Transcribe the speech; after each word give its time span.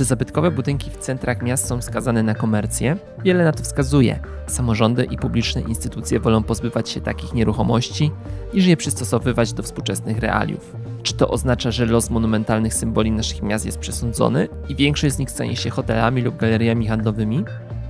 Czy 0.00 0.04
zabytkowe 0.04 0.50
budynki 0.50 0.90
w 0.90 0.96
centrach 0.96 1.42
miast 1.42 1.66
są 1.66 1.82
skazane 1.82 2.22
na 2.22 2.34
komercję? 2.34 2.96
Wiele 3.24 3.44
na 3.44 3.52
to 3.52 3.62
wskazuje. 3.62 4.20
Samorządy 4.46 5.04
i 5.04 5.16
publiczne 5.16 5.60
instytucje 5.60 6.20
wolą 6.20 6.42
pozbywać 6.42 6.90
się 6.90 7.00
takich 7.00 7.34
nieruchomości, 7.34 8.10
niż 8.54 8.66
je 8.66 8.76
przystosowywać 8.76 9.52
do 9.52 9.62
współczesnych 9.62 10.18
realiów. 10.18 10.76
Czy 11.02 11.14
to 11.14 11.28
oznacza, 11.28 11.70
że 11.70 11.86
los 11.86 12.10
monumentalnych 12.10 12.74
symboli 12.74 13.10
naszych 13.10 13.42
miast 13.42 13.66
jest 13.66 13.78
przesądzony 13.78 14.48
i 14.68 14.76
większość 14.76 15.14
z 15.14 15.18
nich 15.18 15.30
stanie 15.30 15.56
się 15.56 15.70
hotelami 15.70 16.22
lub 16.22 16.36
galeriami 16.36 16.88
handlowymi? 16.88 17.44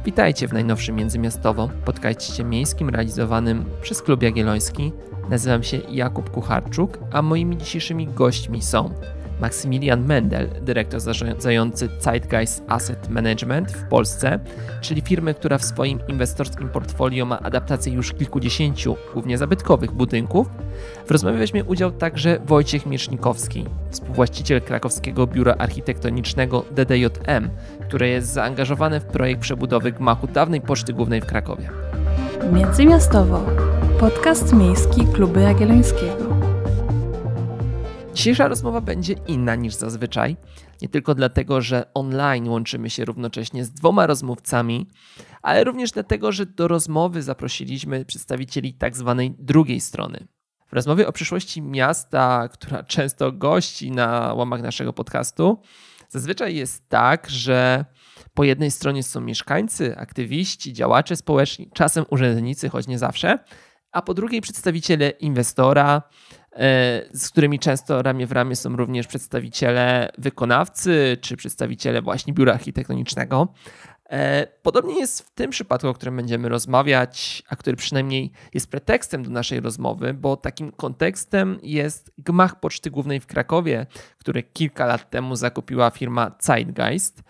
Witajcie 0.05 0.49
w 0.49 0.53
najnowszym 0.53 0.97
Międzymiastowo, 0.97 1.69
podcaście 1.85 2.45
miejskim 2.45 2.89
realizowanym 2.89 3.65
przez 3.83 4.03
Klub 4.03 4.23
Jagielloński. 4.23 4.93
Nazywam 5.29 5.63
się 5.63 5.81
Jakub 5.91 6.31
Kucharczuk, 6.31 6.99
a 7.13 7.23
moimi 7.23 7.57
dzisiejszymi 7.57 8.07
gośćmi 8.07 8.63
są 8.63 8.91
Maksymilian 9.41 10.05
Mendel, 10.07 10.49
dyrektor 10.61 11.01
zarządzający 11.01 11.89
Zeitgeist 12.01 12.65
Asset 12.69 13.09
Management 13.09 13.73
w 13.73 13.85
Polsce, 13.89 14.39
czyli 14.81 15.01
firmy, 15.01 15.35
która 15.35 15.59
w 15.59 15.65
swoim 15.65 16.01
inwestorskim 16.09 16.69
portfolio 16.69 17.27
ma 17.27 17.41
adaptację 17.41 17.93
już 17.93 18.13
kilkudziesięciu, 18.13 18.97
głównie 19.13 19.39
zabytkowych 19.39 19.93
budynków. 19.93 20.47
W 21.07 21.11
rozmowie 21.11 21.39
weźmie 21.39 21.65
udział 21.65 21.91
także 21.91 22.39
Wojciech 22.47 22.87
Miecznikowski, 22.87 23.65
współwłaściciel 23.91 24.61
krakowskiego 24.61 25.27
biura 25.27 25.55
architektonicznego 25.59 26.65
DDJM, 26.71 27.51
które 27.89 28.09
jest 28.09 28.29
zaangażowane 28.29 29.01
w 29.01 29.05
projekt 29.05 29.41
przebudowy 29.41 29.93
gmachu 29.93 30.27
dawnej 30.27 30.61
Poczty 30.61 30.93
Głównej 30.93 31.21
w 31.21 31.27
Krakowie. 31.27 31.71
Międzymiastowo. 32.53 33.47
Podcast 34.01 34.53
miejski 34.53 35.07
Kluby 35.07 35.41
Jagiellońskiego. 35.41 36.30
Dzisiejsza 38.21 38.49
rozmowa 38.49 38.81
będzie 38.81 39.15
inna 39.27 39.55
niż 39.55 39.75
zazwyczaj. 39.75 40.37
Nie 40.83 40.89
tylko 40.89 41.15
dlatego, 41.15 41.61
że 41.61 41.95
online 41.95 42.49
łączymy 42.49 42.91
się 42.91 43.05
równocześnie 43.05 43.65
z 43.65 43.73
dwoma 43.73 44.07
rozmówcami, 44.07 44.87
ale 45.43 45.65
również 45.65 45.91
dlatego, 45.91 46.33
że 46.33 46.47
do 46.47 46.69
rozmowy 46.69 47.23
zaprosiliśmy 47.23 48.05
przedstawicieli 48.05 48.75
tak 48.75 48.97
zwanej 48.97 49.35
drugiej 49.39 49.81
strony. 49.81 50.27
W 50.69 50.73
rozmowie 50.73 51.09
o 51.09 51.13
przyszłości 51.13 51.63
miasta, 51.63 52.49
która 52.49 52.83
często 52.83 53.33
gości 53.33 53.91
na 53.91 54.35
łamach 54.35 54.63
naszego 54.63 54.93
podcastu, 54.93 55.63
zazwyczaj 56.09 56.57
jest 56.57 56.89
tak, 56.89 57.31
że 57.31 57.85
po 58.35 58.45
jednej 58.45 58.71
stronie 58.71 59.03
są 59.03 59.21
mieszkańcy, 59.21 59.97
aktywiści, 59.97 60.73
działacze 60.73 61.17
społeczni, 61.17 61.71
czasem 61.75 62.05
urzędnicy, 62.11 62.69
choć 62.69 62.87
nie 62.87 62.99
zawsze, 62.99 63.39
a 63.93 64.03
po 64.03 64.15
drugiej 64.15 64.41
przedstawiciele 64.41 65.11
inwestora, 65.11 66.03
z 67.13 67.29
którymi 67.31 67.59
często 67.59 68.03
ramię 68.03 68.27
w 68.27 68.33
ramię 68.33 68.57
są 68.57 68.77
również 68.77 69.07
przedstawiciele 69.07 70.09
wykonawcy 70.19 71.17
czy 71.21 71.37
przedstawiciele 71.37 72.03
właśnie 72.03 72.33
biura 72.33 72.55
architektonicznego. 72.55 73.49
E, 74.11 74.47
podobnie 74.63 74.99
jest 74.99 75.23
w 75.23 75.31
tym 75.31 75.51
przypadku, 75.51 75.89
o 75.89 75.95
którym 75.95 76.17
będziemy 76.17 76.49
rozmawiać, 76.49 77.43
a 77.49 77.57
który 77.57 77.77
przynajmniej 77.77 78.33
jest 78.55 78.71
pretekstem 78.71 79.23
do 79.23 79.31
naszej 79.31 79.61
rozmowy, 79.61 80.15
bo 80.15 80.37
takim 80.37 80.73
kontekstem 80.73 81.59
jest 81.63 82.13
gmach 82.19 82.61
Poczty 82.61 82.91
Głównej 82.91 83.21
w 83.21 83.27
Krakowie, 83.27 83.87
który 84.19 84.43
kilka 84.43 84.87
lat 84.87 85.11
temu 85.11 85.37
zakupiła 85.37 85.91
firma 85.91 86.37
Zeitgeist. 86.41 87.23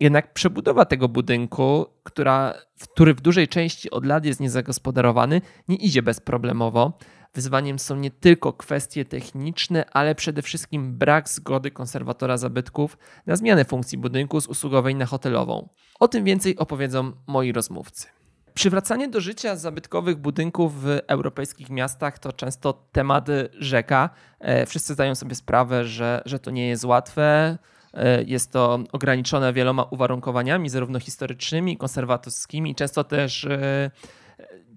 Jednak 0.00 0.32
przebudowa 0.32 0.84
tego 0.84 1.08
budynku, 1.08 1.86
która, 2.02 2.54
który 2.92 3.14
w 3.14 3.20
dużej 3.20 3.48
części 3.48 3.90
od 3.90 4.06
lat 4.06 4.24
jest 4.24 4.40
niezagospodarowany, 4.40 5.40
nie 5.68 5.76
idzie 5.76 6.02
bezproblemowo. 6.02 6.98
Wyzwaniem 7.34 7.78
są 7.78 7.96
nie 7.96 8.10
tylko 8.10 8.52
kwestie 8.52 9.04
techniczne, 9.04 9.84
ale 9.90 10.14
przede 10.14 10.42
wszystkim 10.42 10.98
brak 10.98 11.28
zgody 11.28 11.70
konserwatora 11.70 12.36
zabytków 12.36 12.98
na 13.26 13.36
zmianę 13.36 13.64
funkcji 13.64 13.98
budynku 13.98 14.40
z 14.40 14.46
usługowej 14.46 14.94
na 14.94 15.06
hotelową. 15.06 15.68
O 16.00 16.08
tym 16.08 16.24
więcej 16.24 16.56
opowiedzą 16.56 17.12
moi 17.26 17.52
rozmówcy. 17.52 18.06
Przywracanie 18.54 19.08
do 19.08 19.20
życia 19.20 19.56
zabytkowych 19.56 20.16
budynków 20.16 20.82
w 20.82 21.00
europejskich 21.06 21.70
miastach 21.70 22.18
to 22.18 22.32
często 22.32 22.72
temat 22.92 23.26
rzeka. 23.58 24.10
E, 24.40 24.66
wszyscy 24.66 24.94
zdają 24.94 25.14
sobie 25.14 25.34
sprawę, 25.34 25.84
że, 25.84 26.22
że 26.24 26.38
to 26.38 26.50
nie 26.50 26.68
jest 26.68 26.84
łatwe. 26.84 27.58
E, 27.94 28.22
jest 28.22 28.52
to 28.52 28.78
ograniczone 28.92 29.52
wieloma 29.52 29.82
uwarunkowaniami, 29.82 30.68
zarówno 30.68 31.00
historycznymi, 31.00 31.76
konserwatorskimi, 31.76 32.74
często 32.74 33.04
też 33.04 33.44
e, 33.44 33.90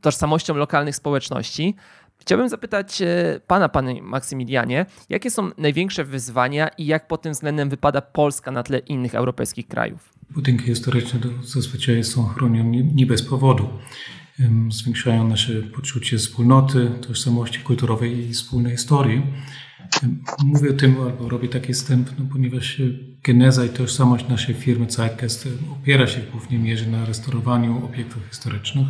tożsamością 0.01 0.55
lokalnych 0.55 0.95
społeczności. 0.95 1.75
Chciałbym 2.21 2.49
zapytać 2.49 3.01
e, 3.01 3.39
Pana, 3.47 3.69
Panie 3.69 4.01
Maksymilianie, 4.01 4.85
jakie 5.09 5.31
są 5.31 5.51
największe 5.57 6.03
wyzwania 6.03 6.67
i 6.67 6.85
jak 6.85 7.07
pod 7.07 7.21
tym 7.21 7.33
względem 7.33 7.69
wypada 7.69 8.01
Polska 8.01 8.51
na 8.51 8.63
tle 8.63 8.79
innych 8.79 9.15
europejskich 9.15 9.67
krajów? 9.67 10.13
Budynki 10.29 10.65
historyczne 10.65 11.19
zazwyczaj 11.43 12.03
są 12.03 12.25
chronione 12.25 12.83
nie 12.83 13.05
bez 13.05 13.23
powodu. 13.23 13.69
Zwiększają 14.69 15.27
nasze 15.27 15.53
poczucie 15.53 16.17
wspólnoty, 16.17 16.91
tożsamości 17.07 17.59
kulturowej 17.59 18.29
i 18.29 18.33
wspólnej 18.33 18.71
historii. 18.71 19.21
Mówię 20.43 20.69
o 20.69 20.73
tym, 20.73 21.01
albo 21.01 21.29
robię 21.29 21.47
taki 21.47 21.73
wstęp, 21.73 22.09
no, 22.19 22.25
ponieważ 22.31 22.81
geneza 23.23 23.65
i 23.65 23.69
tożsamość 23.69 24.27
naszej 24.27 24.55
firmy 24.55 24.91
Zeitgeist 24.91 25.47
opiera 25.71 26.07
się 26.07 26.21
w 26.21 26.31
głównej 26.31 26.59
mierze 26.59 26.85
na 26.85 27.05
restaurowaniu 27.05 27.85
obiektów 27.85 28.23
historycznych. 28.29 28.87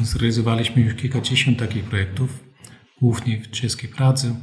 Zrealizowaliśmy 0.00 0.82
już 0.82 0.94
kilkadziesiąt 0.94 1.58
takich 1.58 1.84
projektów, 1.84 2.44
głównie 3.00 3.40
w 3.40 3.50
czeskiej 3.50 3.90
Pradze. 3.90 4.36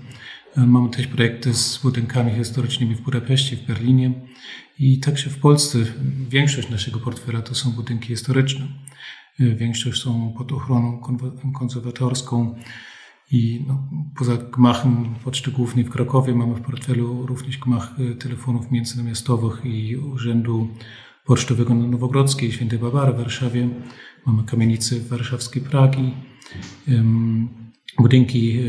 Mamy 0.56 0.90
też 0.90 1.08
projekty 1.08 1.54
z 1.54 1.78
budynkami 1.78 2.32
historycznymi 2.32 2.96
w 2.96 3.02
Budapeszcie, 3.02 3.56
w 3.56 3.66
Berlinie 3.66 4.14
i 4.80 5.00
także 5.00 5.30
w 5.30 5.40
Polsce. 5.40 5.80
Większość 6.30 6.70
naszego 6.70 7.00
portfela 7.00 7.42
to 7.42 7.56
są 7.56 7.72
budynki 7.72 8.08
historyczne. 8.08 8.68
Większość 9.40 10.02
są 10.02 10.34
pod 10.38 10.52
ochroną 10.52 11.02
konserwatorską 11.60 12.56
i 13.32 13.66
no, 13.68 13.90
poza 14.18 14.38
gmachem 14.38 15.16
Poczty 15.24 15.52
Głównej 15.52 15.86
w 15.86 15.90
Krakowie 15.90 16.36
mamy 16.36 16.56
w 16.56 16.62
portfelu 16.62 17.26
również 17.26 17.58
gmach 17.58 17.96
telefonów 18.20 18.72
międzynamiastowych 18.72 19.66
i 19.66 19.98
Urzędu 19.98 20.68
Pocztowego 21.26 21.74
na 21.74 21.88
Nowogrodzkiej, 21.88 22.52
Świętej 22.52 22.80
Barbary 22.80 23.14
w 23.14 23.18
Warszawie. 23.18 23.70
Mamy 24.26 24.44
kamienice 24.44 25.00
warszawskiej 25.00 25.62
Pragi, 25.62 26.14
budynki 28.00 28.60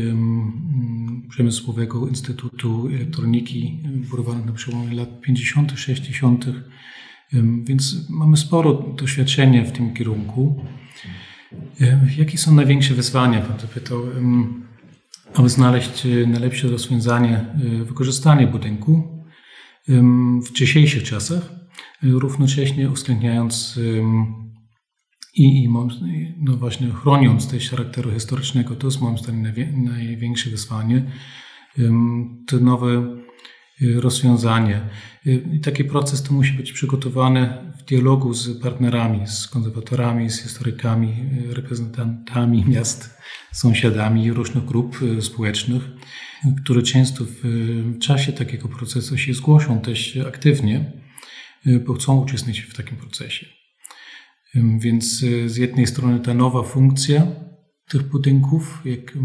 Przemysłowego 1.29 2.07
Instytutu 2.07 2.87
Elektroniki 2.87 3.79
budowane 4.11 4.45
na 4.45 4.51
przełomie 4.51 4.95
lat 4.95 5.21
50., 5.21 5.71
60., 5.75 6.45
więc 7.63 8.09
mamy 8.09 8.37
sporo 8.37 8.73
doświadczenia 8.73 9.65
w 9.65 9.71
tym 9.71 9.93
kierunku. 9.93 10.65
Jakie 12.17 12.37
są 12.37 12.55
największe 12.55 12.93
wyzwania? 12.93 13.41
Pan 13.41 13.59
zapytał, 13.59 13.99
aby 15.33 15.49
znaleźć 15.49 16.07
najlepsze 16.27 16.67
rozwiązanie 16.67 17.45
wykorzystania 17.85 18.47
budynku 18.47 19.23
w 20.45 20.51
dzisiejszych 20.53 21.03
czasach, 21.03 21.49
równocześnie 22.03 22.89
uwzględniając 22.89 23.79
i, 25.33 25.63
i 25.63 25.69
no 26.37 26.57
właśnie 26.57 26.87
chroniąc 26.91 27.47
też 27.47 27.69
charakteru 27.69 28.11
historycznego, 28.11 28.75
to 28.75 28.87
jest 28.87 29.01
moim 29.01 29.17
zdaniem 29.17 29.53
największe 29.83 30.49
wyzwanie. 30.49 31.11
To 32.47 32.59
nowe 32.59 33.17
y, 33.81 34.01
rozwiązanie. 34.01 34.89
Y, 35.27 35.49
I 35.53 35.59
taki 35.59 35.83
proces 35.83 36.23
to 36.23 36.33
musi 36.33 36.53
być 36.53 36.71
przygotowany 36.71 37.73
w 37.79 37.83
dialogu 37.83 38.33
z 38.33 38.61
partnerami, 38.61 39.27
z 39.27 39.47
konserwatorami, 39.47 40.29
z 40.29 40.43
historykami, 40.43 41.15
y, 41.49 41.53
reprezentantami 41.53 42.65
miast, 42.67 43.17
sąsiadami 43.51 44.33
różnych 44.33 44.65
grup 44.65 44.99
społecznych, 45.21 45.83
które 46.63 46.81
często 46.81 47.25
w 47.25 47.43
czasie 47.99 48.33
takiego 48.33 48.67
procesu 48.67 49.17
się 49.17 49.33
zgłoszą 49.33 49.81
też 49.81 50.17
aktywnie, 50.27 50.91
bo 51.85 51.93
chcą 51.93 52.21
uczestniczyć 52.21 52.65
w 52.65 52.77
takim 52.77 52.97
procesie. 52.97 53.60
Więc 54.55 55.23
y, 55.23 55.49
z 55.49 55.57
jednej 55.57 55.87
strony 55.87 56.19
ta 56.19 56.33
nowa 56.33 56.63
funkcja 56.63 57.27
tych 57.87 58.09
budynków, 58.09 58.81
jak 58.85 59.17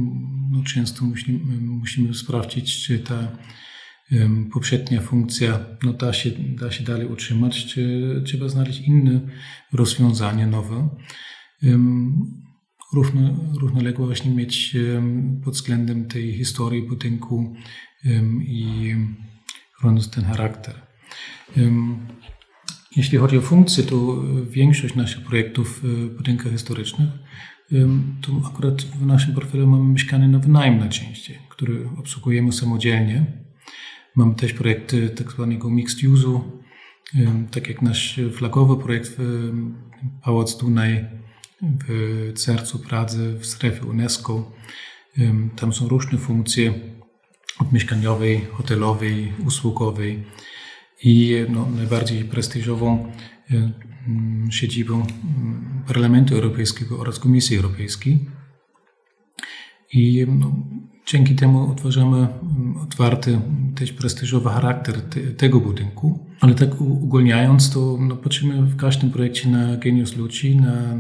no 0.51 0.63
często 0.65 1.05
musimy, 1.05 1.39
musimy 1.61 2.15
sprawdzić, 2.15 2.87
czy 2.87 2.99
ta 2.99 3.39
poprzednia 4.53 5.01
funkcja 5.01 5.67
no 5.83 5.93
da, 5.93 6.13
się, 6.13 6.31
da 6.31 6.71
się 6.71 6.85
dalej 6.85 7.07
utrzymać, 7.07 7.67
czy 7.67 8.23
trzeba 8.27 8.49
znaleźć 8.49 8.81
inne 8.81 9.21
rozwiązanie 9.73 10.47
nowe. 10.47 10.89
Równo, 12.93 13.37
równolegle 13.61 14.07
właśnie 14.07 14.31
mieć 14.31 14.77
pod 15.45 15.55
względem 15.55 16.09
tej 16.09 16.33
historii 16.33 16.89
budynku 16.89 17.55
i 18.41 18.95
chroniąc 19.79 20.11
ten 20.11 20.25
charakter. 20.25 20.75
Jeśli 22.97 23.19
chodzi 23.19 23.39
o 23.39 23.41
funkcję, 23.41 23.85
to 23.85 24.23
większość 24.51 24.95
naszych 24.95 25.25
projektów 25.25 25.81
w 25.83 26.17
budynkach 26.17 26.53
historycznych, 26.53 27.09
to 28.21 28.33
akurat 28.47 28.83
w 28.83 29.07
naszym 29.07 29.35
portfelu 29.35 29.67
mamy 29.67 29.93
mieszkanie 29.93 30.29
na 30.29 30.39
wynajem 30.39 30.79
najczęściej, 30.79 31.39
które 31.49 31.75
obsługujemy 31.99 32.53
samodzielnie. 32.53 33.27
Mamy 34.17 34.35
też 34.35 34.53
projekty 34.53 35.11
tak 35.11 35.33
zwanego 35.33 35.71
mixed 35.71 35.99
use'u, 36.01 36.41
tak 37.51 37.69
jak 37.69 37.83
nasz 37.83 38.21
flagowy 38.33 38.83
projekt 38.83 39.17
Pałac 40.23 40.59
Dunaj 40.59 41.05
w 41.63 42.33
sercu 42.35 42.79
Pradze, 42.79 43.33
w 43.33 43.47
strefie 43.47 43.87
UNESCO. 43.87 44.53
Tam 45.57 45.73
są 45.73 45.89
różne 45.89 46.19
funkcje 46.19 46.75
od 47.59 47.73
mieszkaniowej, 47.73 48.41
hotelowej, 48.53 49.33
usługowej 49.47 50.25
i 51.03 51.45
no, 51.49 51.69
najbardziej 51.77 52.25
prestiżową 52.25 53.13
siedzibą 54.51 55.07
Parlamentu 55.87 56.35
Europejskiego 56.35 56.99
oraz 57.01 57.19
Komisji 57.19 57.57
Europejskiej. 57.57 58.19
I 59.93 60.27
no, 60.29 60.57
dzięki 61.07 61.35
temu 61.35 61.71
otworzymy 61.71 62.29
otwarty, 62.83 63.41
też 63.75 63.93
prestiżowy 63.93 64.51
charakter 64.51 65.03
te, 65.03 65.21
tego 65.21 65.61
budynku. 65.61 66.27
Ale 66.41 66.55
tak 66.55 66.81
ugólniając, 66.81 67.71
to 67.71 67.99
no, 68.01 68.17
patrzymy 68.17 68.63
w 68.63 68.77
każdym 68.77 69.11
projekcie 69.11 69.49
na 69.49 69.77
geniusz 69.77 70.17
ludzi, 70.17 70.57
na, 70.57 70.95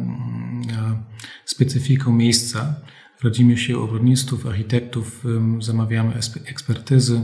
na 0.67 1.03
specyfikę 1.45 2.13
miejsca. 2.13 2.75
Radzimy 3.25 3.57
się 3.57 3.79
obronistów, 3.79 4.47
architektów, 4.47 5.25
zamawiamy 5.61 6.13
ekspertyzy. 6.45 7.21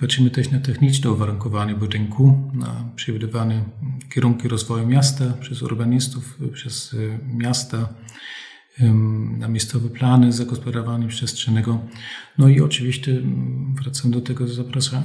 Patrzymy 0.00 0.30
też 0.30 0.50
na 0.50 0.60
techniczne 0.60 1.10
uwarunkowanie 1.10 1.74
budynku, 1.74 2.50
na 2.54 2.90
przewidywane 2.96 3.64
kierunki 4.14 4.48
rozwoju 4.48 4.86
miasta 4.86 5.32
przez 5.40 5.62
urbanistów, 5.62 6.38
przez 6.52 6.94
e, 6.94 7.36
miasta, 7.36 7.88
na 9.38 9.48
miejscowe 9.48 9.88
plany 9.88 10.32
zagospodarowania 10.32 11.08
przestrzennego. 11.08 11.80
No 12.38 12.48
i 12.48 12.60
oczywiście 12.60 13.22
wracam 13.82 14.10
do 14.10 14.20
tego, 14.20 14.44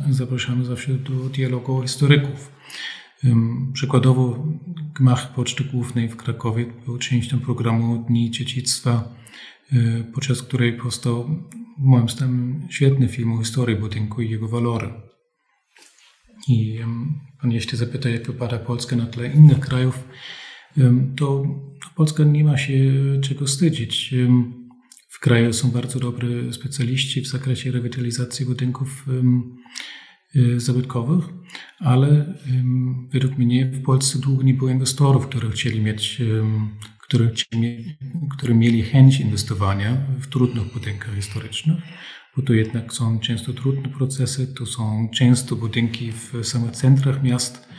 zapraszamy, 0.10 0.66
zawsze 0.66 0.94
do 0.94 1.30
dialogu 1.30 1.82
historyków. 1.82 2.52
Przykładowo 3.74 4.46
gmach 4.96 5.34
Poczty 5.34 5.64
Głównej 5.64 6.10
w 6.10 6.16
Krakowie 6.16 6.66
był 6.86 6.98
częścią 6.98 7.40
programu 7.40 8.06
Dni 8.08 8.32
Dziedzictwa, 8.32 9.14
e, 9.72 10.04
podczas 10.14 10.42
której 10.42 10.74
powstał 10.74 11.30
moim 11.78 12.10
zdaniem 12.10 12.68
świetny 12.70 13.08
film 13.08 13.32
o 13.34 13.38
historii 13.38 13.76
budynku 13.78 14.22
i 14.22 14.30
jego 14.30 14.48
walory. 14.48 14.94
I 16.48 16.80
pan 17.42 17.52
jeśli 17.52 17.78
zapyta, 17.78 18.10
jak 18.10 18.28
wypada 18.28 18.60
Polska 18.60 18.96
na 18.96 19.06
tle 19.06 19.28
innych 19.28 19.60
krajów, 19.60 20.08
to 21.16 21.44
Polska 21.96 22.24
nie 22.24 22.44
ma 22.44 22.58
się 22.58 22.76
czego 23.22 23.46
wstydzić. 23.46 24.14
W 25.10 25.20
kraju 25.20 25.54
są 25.54 25.72
bardzo 25.72 26.00
dobrzy 26.00 26.54
specjaliści 26.54 27.22
w 27.22 27.28
zakresie 27.28 27.72
rewitalizacji 27.72 28.46
budynków 28.46 29.06
y, 30.36 30.60
zabytkowych, 30.60 31.26
ale 31.80 32.36
według 33.12 33.38
mnie 33.38 33.66
w 33.66 33.84
Polsce 33.84 34.20
długo 34.20 34.44
nie 34.44 34.54
było 34.54 34.70
inwestorów, 34.70 35.28
którzy 35.28 35.52
chcieli 35.52 35.82
mieć, 35.82 36.22
którzy, 37.08 37.32
którzy 38.38 38.54
mieli 38.54 38.84
chęć 38.84 39.20
inwestowania 39.20 39.98
w 40.20 40.28
trudnych 40.28 40.74
budynkach 40.74 41.16
historycznych, 41.16 41.80
bo 42.36 42.42
to 42.42 42.54
jednak 42.54 42.94
są 42.94 43.20
często 43.20 43.54
trudne 43.54 43.90
procesy, 43.90 44.54
to 44.54 44.66
są 44.66 45.10
często 45.14 45.56
budynki 45.56 46.12
w 46.12 46.44
samych 46.44 46.72
centrach 46.72 47.24
miast 47.24 47.70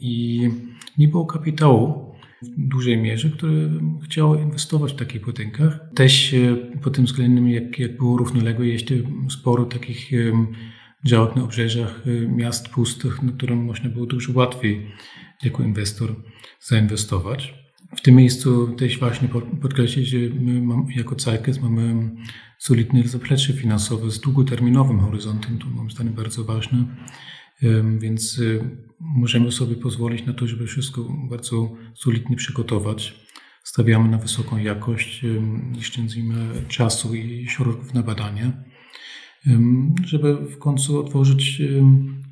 i 0.00 0.48
nie 0.98 1.08
było 1.08 1.26
kapitału 1.26 2.14
w 2.42 2.68
dużej 2.68 2.98
mierze, 2.98 3.30
które 3.30 3.52
chciało 4.04 4.36
inwestować 4.36 4.92
w 4.92 4.96
takich 4.96 5.24
budynkach. 5.24 5.78
Też 5.94 6.34
e, 6.34 6.56
pod 6.56 6.96
tym 6.96 7.04
względem, 7.04 7.48
jak, 7.48 7.78
jak 7.78 7.96
było 7.96 8.16
równoległe, 8.16 8.66
jest 8.66 8.86
sporo 9.28 9.64
takich 9.64 10.10
działek 11.04 11.36
na 11.36 11.44
obrzeżach 11.44 12.02
e, 12.06 12.28
miast 12.28 12.68
pustych, 12.68 13.22
na 13.22 13.32
którym 13.32 13.64
można 13.64 13.90
było 13.90 14.06
dużo 14.06 14.32
łatwiej 14.34 14.86
jako 15.42 15.62
inwestor 15.62 16.14
zainwestować. 16.60 17.59
W 17.96 18.00
tym 18.00 18.14
miejscu 18.14 18.68
też 18.68 18.98
właśnie 18.98 19.28
podkreślić, 19.62 20.08
że 20.08 20.18
my 20.18 20.76
jako 20.96 21.14
Cajkes 21.14 21.60
mamy 21.60 22.10
solidne 22.58 23.08
zaplecze 23.08 23.52
finansowe 23.52 24.10
z 24.10 24.20
długoterminowym 24.20 25.00
horyzontem, 25.00 25.58
to 25.58 25.66
moim 25.66 25.90
zdaniem 25.90 26.14
bardzo 26.14 26.44
ważne, 26.44 26.84
więc 27.98 28.40
e, 28.40 28.64
możemy 29.00 29.52
sobie 29.52 29.76
pozwolić 29.76 30.26
na 30.26 30.32
to, 30.32 30.46
żeby 30.46 30.66
wszystko 30.66 31.04
bardzo 31.30 31.72
solidnie 31.94 32.36
przygotować. 32.36 33.26
Stawiamy 33.64 34.08
na 34.08 34.18
wysoką 34.18 34.58
jakość, 34.58 35.22
nie 35.72 35.82
czasu 36.68 37.14
i 37.14 37.46
środków 37.48 37.94
na 37.94 38.02
badania, 38.02 38.52
żeby 40.04 40.36
w 40.36 40.58
końcu 40.58 40.98
otworzyć 40.98 41.62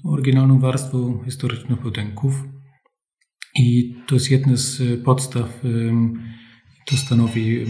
oryginalną 0.05 0.60
warstwę 0.60 1.19
historycznych 1.25 1.82
budynków. 1.82 2.44
I 3.58 3.94
to 4.06 4.14
jest 4.14 4.31
jedna 4.31 4.56
z 4.56 4.82
podstaw, 5.05 5.60
to 6.87 6.96
stanowi 6.96 7.66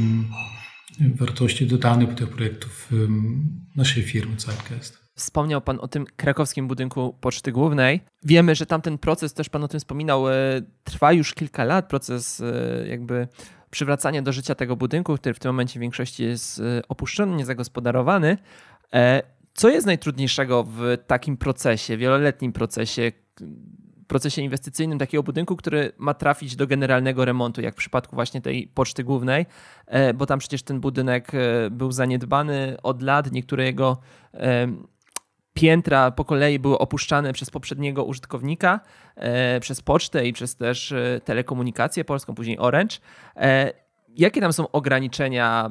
wartości 1.01 1.67
dodane 1.67 2.07
tych 2.07 2.29
projektów 2.29 2.91
naszej 3.77 4.03
firmy 4.03 4.41
Zeitgeist. 4.41 4.99
Wspomniał 5.15 5.61
Pan 5.61 5.79
o 5.81 5.89
tym 5.89 6.07
krakowskim 6.17 6.69
budynku 6.69 7.17
Poczty 7.21 7.53
Głównej. 7.53 8.01
Wiemy, 8.25 8.55
że 8.55 8.67
tamten 8.67 8.99
proces, 8.99 9.35
też 9.35 9.49
Pan 9.49 9.65
o 9.65 9.69
tym 9.69 9.81
wspominał, 9.81 10.29
e, 10.29 10.33
trwa 10.85 11.13
już 11.13 11.35
kilka 11.35 11.65
lat. 11.65 11.89
Proces 11.89 12.41
e, 12.41 12.89
jakby 12.89 13.29
przywracania 13.71 14.23
do 14.23 14.33
życia 14.33 14.55
tego 14.55 14.77
budynku, 14.77 15.15
który 15.15 15.35
w 15.35 15.39
tym 15.39 15.49
momencie 15.49 15.79
w 15.79 15.83
większości 15.83 16.23
jest 16.23 16.61
e, 16.61 16.83
opuszczony, 16.89 17.37
niezagospodarowany. 17.37 18.37
Co 19.55 19.69
jest 19.69 19.87
najtrudniejszego 19.87 20.65
w 20.65 20.97
takim 21.07 21.37
procesie, 21.37 21.97
wieloletnim 21.97 22.53
procesie, 22.53 23.13
procesie 24.09 24.43
inwestycyjnym 24.43 24.99
takiego 24.99 25.23
budynku, 25.23 25.57
który 25.57 25.93
ma 25.99 26.15
trafić 26.15 26.57
do 26.57 26.67
generalnego 26.67 27.25
remontu, 27.25 27.61
jak 27.61 27.75
w 27.75 27.79
przypadku 27.79 28.17
właśnie 28.17 28.41
tej 28.41 28.67
poczty 28.67 29.05
głównej, 29.05 29.47
bo 30.15 30.27
tam 30.27 30.39
przecież 30.39 30.63
ten 30.63 30.81
budynek 30.81 31.33
był 31.71 31.93
zaniedbany 31.93 32.77
od 32.83 33.03
lat, 33.03 33.33
niektóre 33.33 33.65
jego 33.65 33.99
piętra 35.61 36.11
po 36.11 36.25
kolei 36.25 36.59
były 36.59 36.79
opuszczane 36.79 37.33
przez 37.33 37.51
poprzedniego 37.51 38.05
użytkownika, 38.05 38.81
e, 39.17 39.61
przez 39.61 39.83
pocztę 39.83 40.27
i 40.27 40.33
przez 40.33 40.57
też 40.57 40.93
e, 40.93 41.21
telekomunikację 41.25 42.05
polską, 42.05 42.35
później 42.35 42.59
Orange. 42.59 42.97
E, 43.37 43.73
jakie 44.17 44.41
tam 44.41 44.53
są 44.53 44.71
ograniczenia, 44.71 45.71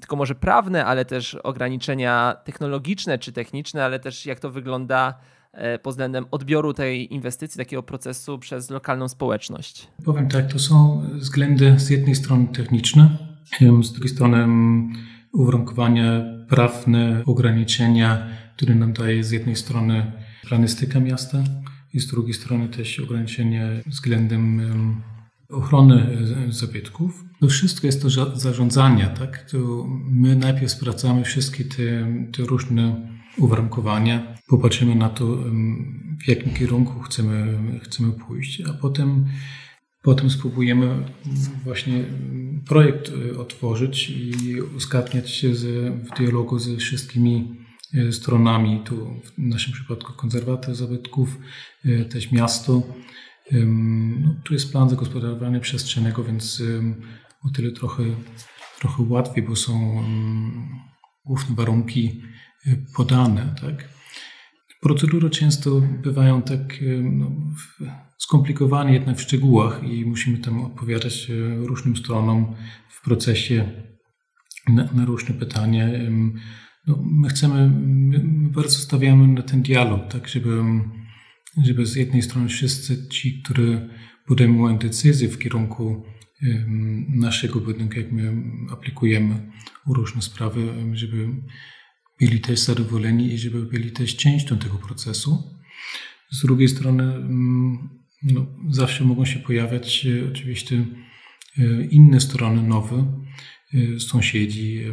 tylko 0.00 0.16
może 0.16 0.34
prawne, 0.34 0.84
ale 0.84 1.04
też 1.04 1.34
ograniczenia 1.34 2.36
technologiczne 2.44 3.18
czy 3.18 3.32
techniczne, 3.32 3.84
ale 3.84 4.00
też 4.00 4.26
jak 4.26 4.40
to 4.40 4.50
wygląda 4.50 5.14
pod 5.82 5.92
względem 5.92 6.26
odbioru 6.30 6.74
tej 6.74 7.14
inwestycji, 7.14 7.58
takiego 7.58 7.82
procesu 7.82 8.38
przez 8.38 8.70
lokalną 8.70 9.08
społeczność? 9.08 9.88
Powiem 10.04 10.28
tak, 10.28 10.52
to 10.52 10.58
są 10.58 11.02
względy 11.14 11.74
z 11.78 11.90
jednej 11.90 12.14
strony 12.14 12.46
techniczne, 12.46 13.18
z 13.82 13.92
drugiej 13.92 14.08
strony 14.08 14.48
uwarunkowania 15.32 16.24
prawne, 16.48 17.22
ograniczenia 17.26 18.28
który 18.56 18.74
nam 18.74 18.92
daje 18.92 19.24
z 19.24 19.30
jednej 19.30 19.56
strony 19.56 20.12
planystyka 20.48 21.00
miasta 21.00 21.38
i 21.94 22.00
z 22.00 22.06
drugiej 22.06 22.34
strony 22.34 22.68
też 22.68 23.00
ograniczenia 23.00 23.62
względem 23.86 24.60
ochrony 25.48 26.06
e, 26.48 26.52
zabytków. 26.52 27.24
To 27.40 27.48
wszystko 27.48 27.86
jest 27.86 28.02
to 28.02 28.10
zarządzanie, 28.38 29.06
tak? 29.18 29.50
To 29.50 29.86
my 30.10 30.36
najpierw 30.36 30.72
sprawdzamy 30.72 31.24
wszystkie 31.24 31.64
te, 31.64 32.06
te 32.32 32.42
różne 32.42 33.13
uwarunkowania, 33.38 34.34
popatrzymy 34.48 34.94
na 34.94 35.08
to, 35.08 35.26
w 36.24 36.28
jakim 36.28 36.54
kierunku 36.54 37.00
chcemy, 37.00 37.58
chcemy 37.82 38.12
pójść, 38.12 38.60
a 38.60 38.72
potem, 38.72 39.26
potem 40.02 40.30
spróbujemy 40.30 41.04
właśnie 41.64 42.04
projekt 42.68 43.12
e, 43.34 43.38
otworzyć 43.38 44.10
i 44.10 44.60
uzgadniać 44.76 45.30
się 45.30 45.54
z, 45.54 45.64
w 46.08 46.18
dialogu 46.18 46.58
ze 46.58 46.76
wszystkimi 46.76 47.64
E, 47.94 48.12
stronami, 48.12 48.80
tu 48.84 49.20
w 49.24 49.38
naszym 49.38 49.72
przypadku 49.72 50.12
konserwator 50.12 50.74
zabytków, 50.74 51.38
e, 51.84 52.04
też 52.04 52.32
miasto. 52.32 52.82
No, 54.20 54.34
tu 54.44 54.54
jest 54.54 54.72
plan 54.72 54.88
zagospodarowania 54.88 55.60
przestrzennego, 55.60 56.24
więc 56.24 56.62
o 57.42 57.50
tyle 57.50 57.72
trochę, 57.72 58.02
trochę 58.78 59.02
łatwiej, 59.08 59.44
bo 59.44 59.56
są 59.56 60.04
główne 61.24 61.56
warunki 61.56 62.22
podane. 62.96 63.54
Tak? 63.60 63.88
Procedury 64.80 65.30
często 65.30 65.80
bywają 65.80 66.42
tak 66.42 66.60
no, 67.02 67.30
skomplikowane 68.18 68.92
jednak 68.92 69.16
w 69.16 69.22
szczegółach 69.22 69.82
i 69.84 70.04
musimy 70.04 70.38
tam 70.38 70.64
odpowiadać 70.64 71.30
różnym 71.56 71.96
stronom 71.96 72.54
w 72.88 73.04
procesie 73.04 73.72
na, 74.68 74.92
na 74.92 75.04
różne 75.04 75.34
pytania. 75.34 75.88
No, 76.86 77.02
my 77.12 77.28
chcemy, 77.28 77.70
my 77.86 78.48
bardzo 78.50 78.78
stawiamy 78.78 79.28
na 79.28 79.42
ten 79.42 79.62
dialog, 79.62 80.12
tak, 80.12 80.28
żeby, 80.28 80.62
żeby 81.64 81.86
z 81.86 81.96
jednej 81.96 82.22
strony 82.22 82.48
wszyscy 82.48 83.08
ci, 83.08 83.42
którzy 83.42 83.88
podejmują 84.26 84.78
decyzje 84.78 85.28
w 85.28 85.38
kierunku 85.38 86.04
naszego 87.08 87.60
budynku, 87.60 87.98
jak 87.98 88.12
my 88.12 88.32
aplikujemy 88.72 89.50
różne 89.86 90.22
sprawy, 90.22 90.68
żeby 90.92 91.28
byli 92.20 92.40
też 92.40 92.60
zadowoleni 92.60 93.32
i 93.32 93.38
żeby 93.38 93.62
byli 93.62 93.92
też 93.92 94.16
częścią 94.16 94.58
tego 94.58 94.78
procesu. 94.78 95.42
Z 96.30 96.42
drugiej 96.42 96.68
strony 96.68 97.02
mm, 97.02 97.88
no, 98.22 98.46
zawsze 98.70 99.04
mogą 99.04 99.24
się 99.24 99.38
pojawiać 99.38 100.06
oczywiście 100.30 100.86
inne 101.90 102.20
strony 102.20 102.62
nowe, 102.62 103.24
sąsiedzi, 103.98 104.84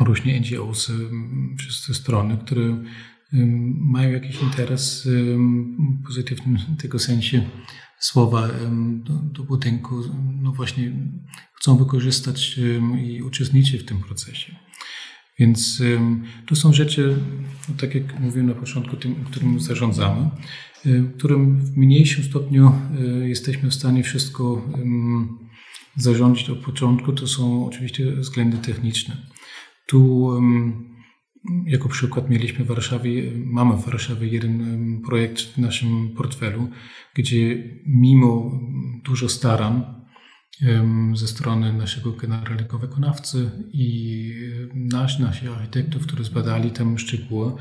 różnie 0.00 0.40
NGOs, 0.40 0.92
wszystkie 1.58 1.94
strony, 1.94 2.38
które 2.44 2.84
mają 3.78 4.10
jakiś 4.10 4.42
interes 4.42 5.08
w 5.08 6.06
pozytywnym 6.06 6.58
tego 6.78 6.98
sensie 6.98 7.50
słowa 7.98 8.48
do, 9.04 9.12
do 9.12 9.44
budynku, 9.44 10.02
no 10.42 10.52
właśnie 10.52 10.92
chcą 11.54 11.76
wykorzystać 11.76 12.60
i 13.04 13.22
uczestniczyć 13.22 13.82
w 13.82 13.84
tym 13.86 13.98
procesie. 13.98 14.56
Więc 15.42 15.82
to 16.46 16.56
są 16.56 16.72
rzeczy, 16.72 17.16
no 17.68 17.74
tak 17.80 17.94
jak 17.94 18.20
mówiłem 18.20 18.46
na 18.46 18.54
początku, 18.54 18.96
tym, 18.96 19.14
którym 19.14 19.60
zarządzamy, 19.60 20.30
którym 21.18 21.56
w 21.56 21.76
mniejszym 21.76 22.24
stopniu 22.24 22.72
e, 22.72 23.28
jesteśmy 23.28 23.70
w 23.70 23.74
stanie 23.74 24.02
wszystko 24.02 24.68
zarządzić 25.96 26.50
od 26.50 26.58
początku. 26.58 27.12
To 27.12 27.26
są 27.26 27.66
oczywiście 27.66 28.12
względy 28.16 28.58
techniczne. 28.58 29.16
Tu 29.86 30.30
jako 31.66 31.88
przykład 31.88 32.30
mieliśmy 32.30 32.64
w 32.64 32.68
Warszawie, 32.68 33.32
mamy 33.44 33.76
w 33.76 33.84
Warszawie 33.84 34.28
jeden 34.28 35.00
projekt 35.06 35.40
w 35.40 35.58
naszym 35.58 36.10
portfelu, 36.16 36.68
gdzie 37.14 37.64
mimo 37.86 38.60
dużo 39.04 39.28
starań 39.28 40.01
ze 41.14 41.28
strony 41.28 41.72
naszego 41.72 42.12
generalnego 42.12 42.78
wykonawcy 42.78 43.50
i 43.72 44.34
nasz, 44.74 45.18
nasi 45.18 45.48
architektów, 45.48 46.06
którzy 46.06 46.24
zbadali 46.24 46.70
tam 46.70 46.98
szczegóły, 46.98 47.52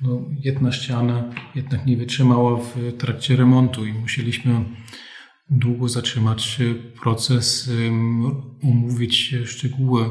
no, 0.00 0.24
jedna 0.44 0.72
ściana 0.72 1.24
jednak 1.54 1.86
nie 1.86 1.96
wytrzymała 1.96 2.56
w 2.56 2.96
trakcie 2.98 3.36
remontu 3.36 3.86
i 3.86 3.92
musieliśmy 3.92 4.64
długo 5.50 5.88
zatrzymać 5.88 6.58
proces, 7.02 7.70
umówić 8.62 9.34
szczegóły 9.44 10.10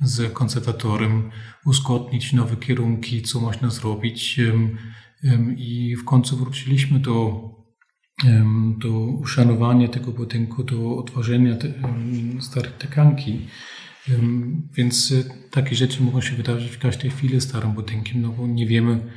z 0.00 0.32
konserwatorem, 0.32 1.30
uzgodnić 1.66 2.32
nowe 2.32 2.56
kierunki, 2.56 3.22
co 3.22 3.40
można 3.40 3.70
zrobić. 3.70 4.40
I 5.56 5.96
w 5.96 6.04
końcu 6.04 6.36
wróciliśmy 6.36 6.98
do, 6.98 7.40
do 8.78 8.90
uszanowania 9.00 9.88
tego 9.88 10.12
budynku, 10.12 10.64
do 10.64 10.96
otworzenia 10.96 11.56
starej 12.40 12.72
tekanki. 12.78 13.46
Więc 14.74 15.12
e, 15.12 15.50
takie 15.50 15.76
rzeczy 15.76 16.02
mogą 16.02 16.20
się 16.20 16.36
wydarzyć 16.36 16.70
w 16.70 16.78
każdej 16.78 17.10
chwili 17.10 17.40
starym 17.40 17.72
budynkiem, 17.72 18.22
no 18.22 18.28
bo 18.28 18.46
nie 18.46 18.66
wiemy 18.66 19.12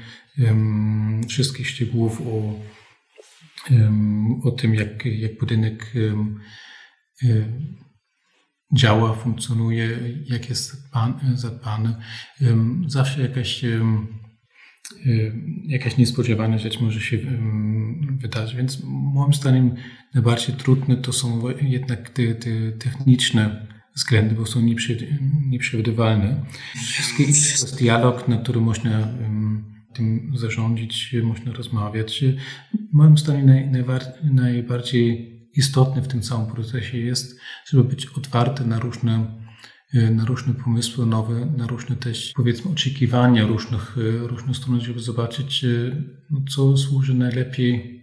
wszystkich 1.28 1.70
szczegółów 1.70 2.22
o, 2.22 2.60
o 4.44 4.52
tym, 4.52 4.76
jak, 4.76 5.06
jak 5.06 5.38
budynek 5.40 5.94
działa, 8.74 9.14
funkcjonuje, 9.14 10.00
jak 10.26 10.50
jest 10.50 10.92
zadbany. 11.34 11.96
Zawsze 12.88 13.22
jakaś, 13.22 13.66
jakaś 15.66 15.98
niespodziewana 15.98 16.58
rzecz 16.58 16.82
może 16.82 17.02
się 17.02 17.18
wydarzyć, 18.02 18.56
więc 18.56 18.84
moim 18.86 19.34
zdaniem 19.34 19.76
najbardziej 20.14 20.56
trudne 20.56 20.98
to 20.98 21.14
są 21.14 21.42
jednak 21.62 22.10
te, 22.10 22.36
te 22.36 22.72
techniczne 22.72 23.68
względy, 23.96 24.36
bo 24.36 24.46
są 24.46 24.62
nieprzewidywalne. 25.50 26.46
Wszystkie 26.76 27.24
to 27.24 27.30
jest 27.30 27.80
dialog, 27.80 28.28
na 28.28 28.38
który 28.38 28.62
można 28.62 29.08
tym 29.94 30.32
zarządzić, 30.36 31.16
można 31.24 31.54
rozmawiać. 31.54 32.24
Moim 32.92 33.18
zdaniem 33.18 33.72
naj, 33.72 33.86
najbardziej 34.34 35.40
istotne 35.56 36.02
w 36.02 36.08
tym 36.08 36.22
całym 36.22 36.52
procesie 36.52 36.98
jest, 36.98 37.40
żeby 37.66 37.84
być 37.84 38.06
otwarty 38.06 38.66
na 38.66 38.80
różne, 38.80 39.39
na 39.94 40.26
różne 40.26 40.54
pomysły 40.54 41.06
nowe, 41.06 41.46
na 41.58 41.68
różne 41.68 41.96
też 41.96 42.34
powiedzmy 42.36 42.72
oczekiwania 42.72 43.48
różnych, 43.48 43.98
e, 43.98 44.28
różnych 44.28 44.58
stron, 44.58 44.82
żeby 44.82 45.00
zobaczyć, 45.00 45.64
e, 45.64 45.68
no, 46.30 46.40
co 46.50 46.78
służy 46.78 47.14
najlepiej 47.14 48.00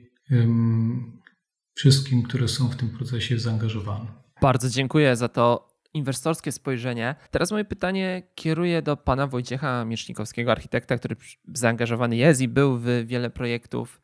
wszystkim, 1.75 2.23
które 2.23 2.49
są 2.49 2.69
w 2.69 2.77
tym 2.77 2.91
procesie 2.91 3.39
zaangażowane. 3.39 4.07
Bardzo 4.43 4.71
dziękuję 4.71 5.17
za 5.17 5.29
to 5.29 5.69
inwestorskie 5.95 6.53
spojrzenie. 6.53 7.15
Teraz 7.31 7.51
moje 7.51 7.65
pytanie 7.65 8.23
kieruję 8.35 8.83
do 8.83 8.97
pana 8.97 9.27
Wojciecha 9.27 9.85
Miesznikowskiego, 9.85 10.53
architekta, 10.53 10.99
który 10.99 11.17
zaangażowany 11.55 12.17
jest 12.17 12.41
i 12.41 12.49
był 12.49 12.79
w 12.79 12.87
wiele 13.07 13.31
projektów 13.31 14.01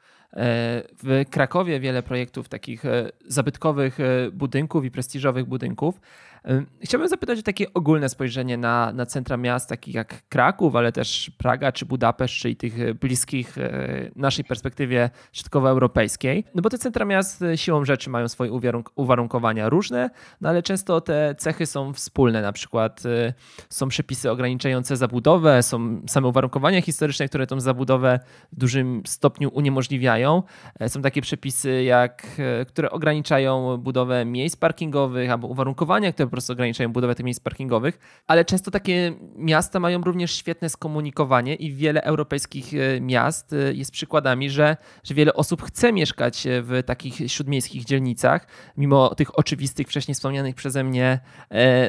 w 1.03 1.25
Krakowie 1.31 1.81
wiele 1.81 2.03
projektów 2.03 2.49
takich 2.49 2.85
e, 2.85 3.11
zabytkowych 3.29 4.01
e, 4.01 4.31
budynków 4.31 4.85
i 4.85 4.91
prestiżowych 4.91 5.45
budynków. 5.45 6.01
Chciałbym 6.83 7.09
zapytać 7.09 7.39
o 7.39 7.43
takie 7.43 7.75
ogólne 7.75 8.09
spojrzenie 8.09 8.57
na, 8.57 8.93
na 8.93 9.07
centra 9.07 9.37
miast, 9.37 9.69
takich 9.69 9.95
jak 9.95 10.29
Kraków, 10.29 10.77
ale 10.77 10.93
też 10.93 11.31
Praga 11.39 11.73
czy 11.73 11.87
Budapeszt, 11.87 12.35
czyli 12.35 12.57
tych 12.57 12.95
bliskich 12.95 13.57
naszej 14.17 14.45
perspektywie 14.45 15.11
środkowoeuropejskiej. 15.33 16.45
No 16.55 16.63
bo 16.63 16.71
te 16.71 16.79
centra 16.79 17.05
miast 17.05 17.45
siłą 17.57 17.85
rzeczy 17.85 18.11
mają 18.11 18.29
swoje 18.29 18.51
uwarunkowania 18.95 19.69
różne, 19.69 20.11
no 20.41 20.49
ale 20.49 20.63
często 20.63 21.01
te 21.01 21.35
cechy 21.39 21.67
są 21.67 21.93
wspólne. 21.93 22.43
Na 22.43 22.53
przykład 22.53 23.03
są 23.69 23.89
przepisy 23.89 24.31
ograniczające 24.31 24.97
zabudowę, 24.97 25.63
są 25.63 26.03
same 26.07 26.29
uwarunkowania 26.29 26.83
historyczne, 26.83 27.29
które 27.29 27.47
tą 27.47 27.61
zabudowę 27.61 28.21
w 28.53 28.57
dużym 28.57 29.03
stopniu 29.07 29.51
uniemożliwiają. 29.55 30.22
Są 30.89 31.03
takie 31.03 31.23
przepisy, 31.23 31.83
jak, 31.83 32.27
które 32.69 32.91
ograniczają 32.91 33.77
budowę 33.77 34.25
miejsc 34.25 34.57
parkingowych 34.57 35.31
albo 35.31 35.49
uwarunkowania, 35.49 36.13
które 36.13 36.27
po 36.27 36.31
prostu 36.31 36.53
ograniczają 36.53 36.93
budowę 36.93 37.15
tych 37.15 37.27
miejsc 37.27 37.41
parkingowych, 37.41 37.99
ale 38.27 38.45
często 38.45 38.71
takie 38.71 39.13
miasta 39.37 39.81
mają 39.81 40.01
również 40.03 40.33
świetne 40.33 40.69
skomunikowanie 40.69 41.55
i 41.55 41.73
wiele 41.75 42.03
europejskich 42.03 42.75
e, 42.75 43.01
miast 43.01 43.53
e, 43.53 43.75
jest 43.75 43.91
przykładami, 43.93 44.51
że, 44.51 44.77
że 45.05 45.15
wiele 45.15 45.35
osób 45.35 45.63
chce 45.63 45.93
mieszkać 45.93 46.47
e, 46.47 46.63
w 46.63 46.83
takich 46.87 47.33
śródmiejskich 47.33 47.85
dzielnicach, 47.85 48.47
mimo 48.77 49.15
tych 49.15 49.39
oczywistych, 49.39 49.89
wcześniej 49.89 50.15
wspomnianych 50.15 50.55
przeze 50.55 50.85
mnie 50.85 51.21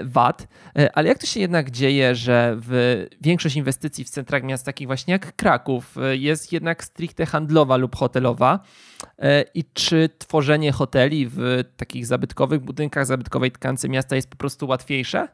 wad. 0.04 0.48
Ale 0.94 1.10
jak 1.10 1.18
to 1.18 1.26
się 1.26 1.40
jednak 1.40 1.72
dzieje, 1.72 2.16
że 2.16 2.58
w 2.60 3.06
większość 3.22 3.56
inwestycji 3.56 4.04
w 4.04 4.10
centrach 4.10 4.44
miast 4.44 4.66
takich 4.66 4.88
właśnie 4.88 5.12
jak 5.12 5.36
Kraków 5.36 5.96
jest 6.12 6.54
jednak 6.54 6.84
stricte 6.84 7.26
handlowa 7.26 7.78
lub 7.78 7.96
hotelowa? 7.96 8.23
I 9.54 9.64
czy 9.74 10.10
tworzenie 10.18 10.72
hoteli 10.72 11.28
w 11.28 11.64
takich 11.78 12.06
zabytkowych 12.06 12.60
budynkach, 12.60 13.06
zabytkowej 13.06 13.52
tkance 13.52 13.90
miasta 13.90 14.16
jest 14.16 14.30
po 14.30 14.38
prostu 14.38 14.68
łatwiejsze? 14.68 15.28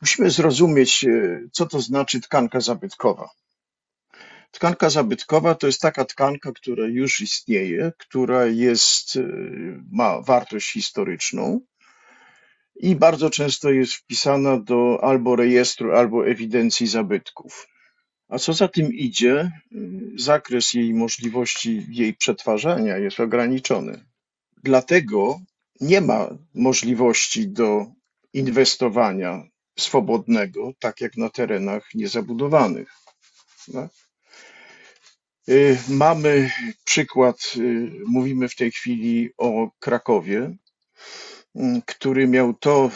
Musimy 0.00 0.30
zrozumieć, 0.30 1.04
e, 1.04 1.40
co 1.52 1.66
to 1.66 1.80
znaczy 1.80 2.20
tkanka 2.20 2.60
zabytkowa. 2.60 3.28
Tkanka 4.50 4.90
zabytkowa 4.90 5.54
to 5.54 5.66
jest 5.66 5.80
taka 5.80 6.04
tkanka, 6.04 6.52
która 6.52 6.86
już 6.86 7.20
istnieje, 7.20 7.92
która 7.98 8.46
jest, 8.46 9.16
e, 9.16 9.22
ma 9.92 10.20
wartość 10.22 10.72
historyczną 10.72 11.60
i 12.76 12.96
bardzo 12.96 13.30
często 13.30 13.70
jest 13.70 13.92
wpisana 13.92 14.60
do 14.60 14.98
albo 15.02 15.36
rejestru, 15.36 15.92
albo 15.92 16.28
ewidencji 16.28 16.86
zabytków. 16.86 17.66
A 18.30 18.38
co 18.38 18.52
za 18.52 18.68
tym 18.68 18.92
idzie, 18.94 19.50
zakres 20.16 20.74
jej 20.74 20.94
możliwości 20.94 21.86
jej 21.90 22.14
przetwarzania 22.14 22.98
jest 22.98 23.20
ograniczony. 23.20 24.04
Dlatego 24.62 25.40
nie 25.80 26.00
ma 26.00 26.28
możliwości 26.54 27.48
do 27.48 27.86
inwestowania 28.32 29.42
swobodnego, 29.78 30.72
tak 30.78 31.00
jak 31.00 31.16
na 31.16 31.30
terenach 31.30 31.94
niezabudowanych. 31.94 32.92
Y, 35.48 35.78
mamy 35.88 36.50
przykład, 36.84 37.52
y, 37.56 37.90
mówimy 38.06 38.48
w 38.48 38.56
tej 38.56 38.70
chwili 38.70 39.30
o 39.38 39.70
Krakowie, 39.78 40.56
y, 41.56 41.60
który 41.86 42.28
miał 42.28 42.54
to 42.54 42.90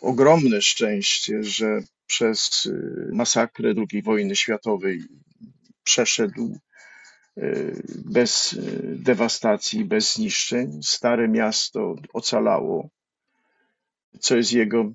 ogromne 0.00 0.62
szczęście, 0.62 1.42
że 1.42 1.80
przez 2.10 2.68
masakrę 3.12 3.74
II 3.76 4.02
wojny 4.02 4.36
światowej 4.36 5.02
przeszedł 5.84 6.58
bez 8.04 8.58
dewastacji, 8.84 9.84
bez 9.84 10.14
zniszczeń. 10.14 10.82
Stare 10.82 11.28
miasto 11.28 11.94
ocalało 12.12 12.88
co 14.20 14.36
jest 14.36 14.52
jego 14.52 14.92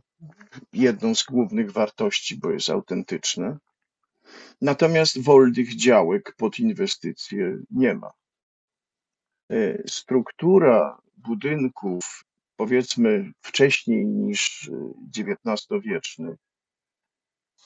jedną 0.74 1.16
z 1.16 1.24
głównych 1.24 1.72
wartości, 1.72 2.38
bo 2.38 2.52
jest 2.52 2.70
autentyczne. 2.70 3.58
Natomiast 4.62 5.24
wolnych 5.24 5.76
działek 5.76 6.36
pod 6.38 6.60
inwestycje 6.60 7.58
nie 7.72 7.94
ma. 7.94 8.12
Struktura 9.88 10.98
budynków, 11.18 12.26
powiedzmy 12.58 13.32
wcześniej 13.42 14.06
niż 14.06 14.72
XIX-wiecznych, 15.18 16.38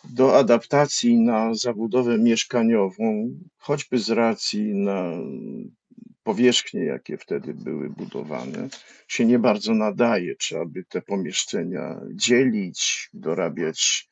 do 0.03 0.37
adaptacji 0.37 1.19
na 1.19 1.53
zabudowę 1.53 2.17
mieszkaniową, 2.17 3.29
choćby 3.57 3.97
z 3.97 4.09
racji 4.09 4.73
na 4.73 5.11
powierzchnie, 6.23 6.85
jakie 6.85 7.17
wtedy 7.17 7.53
były 7.53 7.89
budowane, 7.89 8.69
się 9.07 9.25
nie 9.25 9.39
bardzo 9.39 9.73
nadaje. 9.73 10.35
Trzeba 10.35 10.65
by 10.65 10.83
te 10.83 11.01
pomieszczenia 11.01 12.01
dzielić, 12.13 13.09
dorabiać 13.13 14.09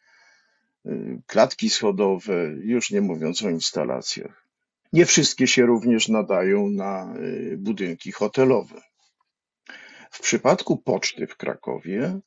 y, 0.85 1.21
klatki 1.27 1.69
schodowe, 1.69 2.55
już 2.61 2.91
nie 2.91 3.01
mówiąc 3.01 3.43
o 3.43 3.49
instalacjach. 3.49 4.47
Nie 4.93 5.05
wszystkie 5.05 5.47
się 5.47 5.65
również 5.65 6.07
nadają 6.07 6.69
na 6.69 7.15
y, 7.17 7.55
budynki 7.57 8.11
hotelowe. 8.11 8.81
W 10.11 10.21
przypadku 10.21 10.77
poczty 10.77 11.27
w 11.27 11.37
Krakowie 11.37 12.19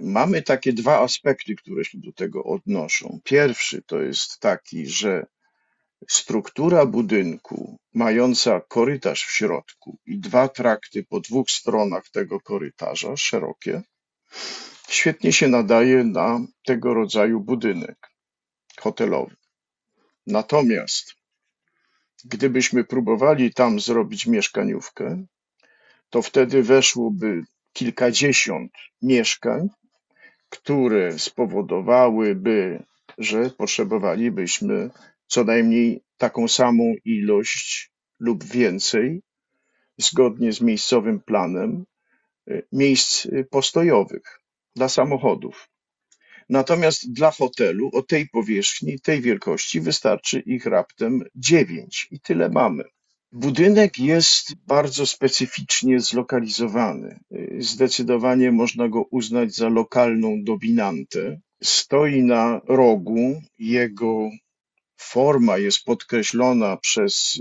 mamy 0.00 0.42
takie 0.42 0.72
dwa 0.72 1.00
aspekty, 1.00 1.56
które 1.56 1.84
się 1.84 1.98
do 1.98 2.12
tego 2.12 2.44
odnoszą. 2.44 3.20
Pierwszy 3.24 3.82
to 3.82 4.00
jest 4.00 4.40
taki, 4.40 4.86
że 4.86 5.26
struktura 6.08 6.86
budynku 6.86 7.78
mająca 7.94 8.60
korytarz 8.60 9.24
w 9.24 9.30
środku 9.30 9.98
i 10.06 10.18
dwa 10.18 10.48
trakty 10.48 11.04
po 11.04 11.20
dwóch 11.20 11.50
stronach 11.50 12.10
tego 12.10 12.40
korytarza, 12.40 13.16
szerokie, 13.16 13.82
świetnie 14.88 15.32
się 15.32 15.48
nadaje 15.48 16.04
na 16.04 16.40
tego 16.64 16.94
rodzaju 16.94 17.40
budynek 17.40 18.10
hotelowy. 18.80 19.36
Natomiast 20.26 21.14
gdybyśmy 22.24 22.84
próbowali 22.84 23.54
tam 23.54 23.80
zrobić 23.80 24.26
mieszkaniówkę, 24.26 25.24
to 26.10 26.22
wtedy 26.22 26.62
weszłoby 26.62 27.42
kilkadziesiąt 27.72 28.72
mieszkań, 29.02 29.68
które 30.48 31.18
spowodowałyby, 31.18 32.82
że 33.18 33.50
potrzebowalibyśmy 33.50 34.90
co 35.26 35.44
najmniej 35.44 36.00
taką 36.16 36.48
samą 36.48 36.94
ilość 37.04 37.90
lub 38.18 38.44
więcej, 38.44 39.22
zgodnie 39.98 40.52
z 40.52 40.60
miejscowym 40.60 41.20
planem, 41.20 41.84
y, 42.50 42.66
miejsc 42.72 43.26
y, 43.26 43.46
postojowych 43.50 44.40
dla 44.76 44.88
samochodów. 44.88 45.68
Natomiast 46.48 47.12
dla 47.12 47.30
hotelu 47.30 47.90
o 47.92 48.02
tej 48.02 48.28
powierzchni, 48.28 49.00
tej 49.00 49.20
wielkości 49.20 49.80
wystarczy 49.80 50.40
ich 50.40 50.66
raptem 50.66 51.24
dziewięć 51.34 52.08
i 52.10 52.20
tyle 52.20 52.48
mamy. 52.48 52.84
Budynek 53.32 53.98
jest 53.98 54.54
bardzo 54.66 55.06
specyficznie 55.06 56.00
zlokalizowany. 56.00 57.20
Zdecydowanie 57.58 58.52
można 58.52 58.88
go 58.88 59.02
uznać 59.02 59.54
za 59.54 59.68
lokalną 59.68 60.44
dominantę. 60.44 61.40
Stoi 61.62 62.22
na 62.22 62.60
rogu, 62.68 63.42
jego 63.58 64.30
forma 64.96 65.58
jest 65.58 65.84
podkreślona 65.84 66.76
przez 66.76 67.40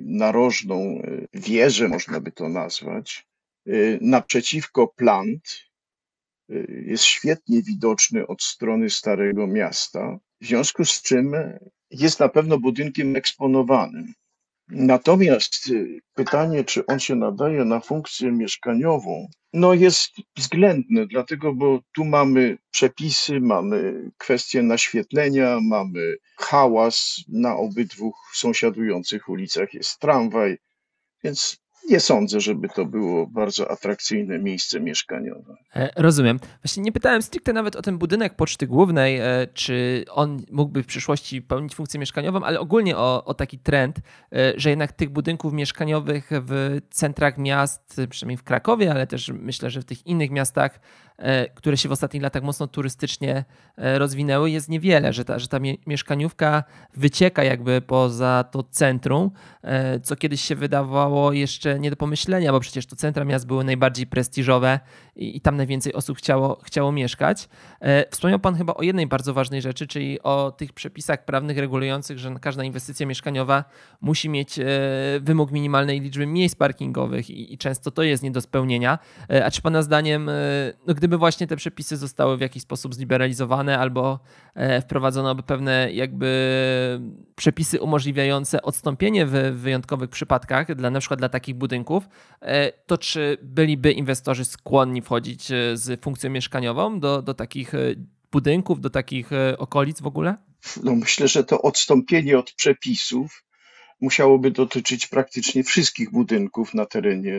narożną 0.00 1.02
wieżę, 1.34 1.88
można 1.88 2.20
by 2.20 2.32
to 2.32 2.48
nazwać. 2.48 3.26
Naprzeciwko 4.00 4.88
plant 4.88 5.42
jest 6.86 7.04
świetnie 7.04 7.62
widoczny 7.62 8.26
od 8.26 8.42
strony 8.42 8.90
Starego 8.90 9.46
Miasta, 9.46 10.18
w 10.40 10.46
związku 10.46 10.84
z 10.84 11.02
czym 11.02 11.32
jest 11.90 12.20
na 12.20 12.28
pewno 12.28 12.58
budynkiem 12.58 13.16
eksponowanym. 13.16 14.14
Natomiast 14.68 15.68
y, 15.68 16.00
pytanie, 16.14 16.64
czy 16.64 16.86
on 16.86 17.00
się 17.00 17.14
nadaje 17.14 17.64
na 17.64 17.80
funkcję 17.80 18.32
mieszkaniową, 18.32 19.28
no 19.52 19.74
jest 19.74 20.10
względne, 20.36 21.06
dlatego, 21.06 21.54
bo 21.54 21.80
tu 21.94 22.04
mamy 22.04 22.58
przepisy, 22.70 23.40
mamy 23.40 24.10
kwestie 24.18 24.62
naświetlenia, 24.62 25.58
mamy 25.62 26.16
hałas 26.36 27.16
na 27.28 27.56
obydwu 27.56 28.12
sąsiadujących 28.34 29.28
ulicach, 29.28 29.74
jest 29.74 29.98
tramwaj, 29.98 30.58
więc 31.24 31.58
nie 31.88 32.00
sądzę, 32.00 32.40
żeby 32.40 32.68
to 32.68 32.84
było 32.84 33.26
bardzo 33.26 33.70
atrakcyjne 33.70 34.38
miejsce 34.38 34.80
mieszkaniowe. 34.80 35.56
E, 35.76 35.90
rozumiem. 35.96 36.40
Właśnie 36.62 36.82
nie 36.82 36.92
pytałem 36.92 37.22
stricte 37.22 37.52
nawet 37.52 37.76
o 37.76 37.82
ten 37.82 37.98
budynek 37.98 38.34
Poczty 38.34 38.66
Głównej, 38.66 39.18
e, 39.18 39.46
czy 39.54 40.04
on 40.10 40.42
mógłby 40.50 40.82
w 40.82 40.86
przyszłości 40.86 41.42
pełnić 41.42 41.74
funkcję 41.74 42.00
mieszkaniową, 42.00 42.42
ale 42.42 42.60
ogólnie 42.60 42.96
o, 42.96 43.24
o 43.24 43.34
taki 43.34 43.58
trend, 43.58 43.98
e, 44.32 44.52
że 44.56 44.70
jednak 44.70 44.92
tych 44.92 45.10
budynków 45.10 45.52
mieszkaniowych 45.52 46.30
w 46.30 46.78
centrach 46.90 47.38
miast, 47.38 48.00
przynajmniej 48.10 48.36
w 48.36 48.44
Krakowie, 48.44 48.90
ale 48.90 49.06
też 49.06 49.28
myślę, 49.28 49.70
że 49.70 49.80
w 49.80 49.84
tych 49.84 50.06
innych 50.06 50.30
miastach, 50.30 50.80
które 51.54 51.76
się 51.76 51.88
w 51.88 51.92
ostatnich 51.92 52.22
latach 52.22 52.42
mocno 52.42 52.66
turystycznie 52.66 53.44
rozwinęły, 53.76 54.50
jest 54.50 54.68
niewiele, 54.68 55.12
że 55.12 55.24
ta, 55.24 55.38
że 55.38 55.48
ta 55.48 55.58
mieszkaniówka 55.86 56.64
wycieka 56.96 57.44
jakby 57.44 57.80
poza 57.80 58.44
to 58.50 58.62
centrum, 58.62 59.30
co 60.02 60.16
kiedyś 60.16 60.40
się 60.40 60.54
wydawało 60.54 61.32
jeszcze 61.32 61.78
nie 61.78 61.90
do 61.90 61.96
pomyślenia, 61.96 62.52
bo 62.52 62.60
przecież 62.60 62.86
to 62.86 62.96
centra 62.96 63.24
miast 63.24 63.46
były 63.46 63.64
najbardziej 63.64 64.06
prestiżowe 64.06 64.80
i, 65.16 65.36
i 65.36 65.40
tam 65.40 65.56
najwięcej 65.56 65.92
osób 65.92 66.18
chciało, 66.18 66.60
chciało 66.64 66.92
mieszkać. 66.92 67.48
E, 67.80 68.10
wspomniał 68.10 68.38
Pan 68.38 68.54
chyba 68.54 68.74
o 68.74 68.82
jednej 68.82 69.06
bardzo 69.06 69.34
ważnej 69.34 69.62
rzeczy, 69.62 69.86
czyli 69.86 70.22
o 70.22 70.50
tych 70.50 70.72
przepisach 70.72 71.24
prawnych 71.24 71.58
regulujących, 71.58 72.18
że 72.18 72.34
każda 72.40 72.64
inwestycja 72.64 73.06
mieszkaniowa 73.06 73.64
musi 74.00 74.28
mieć 74.28 74.58
e, 74.58 74.64
wymóg 75.20 75.50
minimalnej 75.50 76.00
liczby 76.00 76.26
miejsc 76.26 76.54
parkingowych 76.54 77.30
i, 77.30 77.54
i 77.54 77.58
często 77.58 77.90
to 77.90 78.02
jest 78.02 78.22
nie 78.22 78.30
do 78.30 78.40
spełnienia. 78.40 78.98
E, 79.30 79.44
a 79.44 79.50
czy 79.50 79.62
Pana 79.62 79.82
zdaniem, 79.82 80.30
no 80.86 80.94
gdyby 81.06 81.18
właśnie 81.18 81.46
te 81.46 81.56
przepisy 81.56 81.96
zostały 81.96 82.36
w 82.36 82.40
jakiś 82.40 82.62
sposób 82.62 82.94
zliberalizowane 82.94 83.78
albo 83.78 84.20
wprowadzono 84.82 85.34
by 85.34 85.42
pewne 85.42 85.92
jakby 85.92 86.26
przepisy 87.36 87.80
umożliwiające 87.80 88.62
odstąpienie 88.62 89.26
w 89.26 89.32
wyjątkowych 89.52 90.10
przypadkach, 90.10 90.74
dla 90.74 90.90
na 90.90 91.00
przykład 91.00 91.20
dla 91.20 91.28
takich 91.28 91.54
budynków, 91.54 92.08
e, 92.40 92.72
to 92.72 92.98
czy 92.98 93.38
byliby 93.42 93.92
inwestorzy 93.92 94.44
skłonni 94.44 95.02
wchodzić 95.02 95.50
e, 95.50 95.76
z 95.76 96.00
funkcją 96.00 96.30
mieszkaniową 96.30 97.00
do, 97.00 97.22
do 97.22 97.34
takich 97.34 97.74
e, 97.74 97.78
budynków, 98.32 98.80
do 98.80 98.90
takich 98.90 99.30
okolic 99.58 100.00
w 100.00 100.06
ogóle? 100.06 100.36
No 100.82 100.94
myślę, 100.94 101.28
że 101.28 101.44
to 101.44 101.62
odstąpienie 101.62 102.38
od 102.38 102.52
przepisów 102.52 103.44
musiałoby 104.00 104.50
dotyczyć 104.50 105.06
praktycznie 105.06 105.64
wszystkich 105.64 106.10
budynków 106.10 106.74
na 106.74 106.86
terenie 106.86 107.32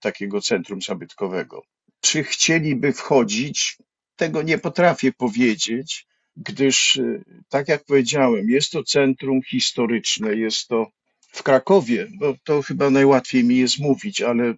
takiego 0.00 0.40
centrum 0.40 0.82
zabytkowego. 0.82 1.62
Czy 2.04 2.24
chcieliby 2.24 2.92
wchodzić? 2.92 3.78
Tego 4.16 4.42
nie 4.42 4.58
potrafię 4.58 5.12
powiedzieć, 5.12 6.06
gdyż, 6.36 7.00
tak 7.48 7.68
jak 7.68 7.84
powiedziałem, 7.84 8.50
jest 8.50 8.70
to 8.70 8.82
centrum 8.82 9.42
historyczne, 9.42 10.34
jest 10.36 10.68
to 10.68 10.86
w 11.32 11.42
Krakowie, 11.42 12.08
bo 12.18 12.34
to 12.44 12.62
chyba 12.62 12.90
najłatwiej 12.90 13.44
mi 13.44 13.56
jest 13.56 13.78
mówić, 13.78 14.20
ale 14.20 14.54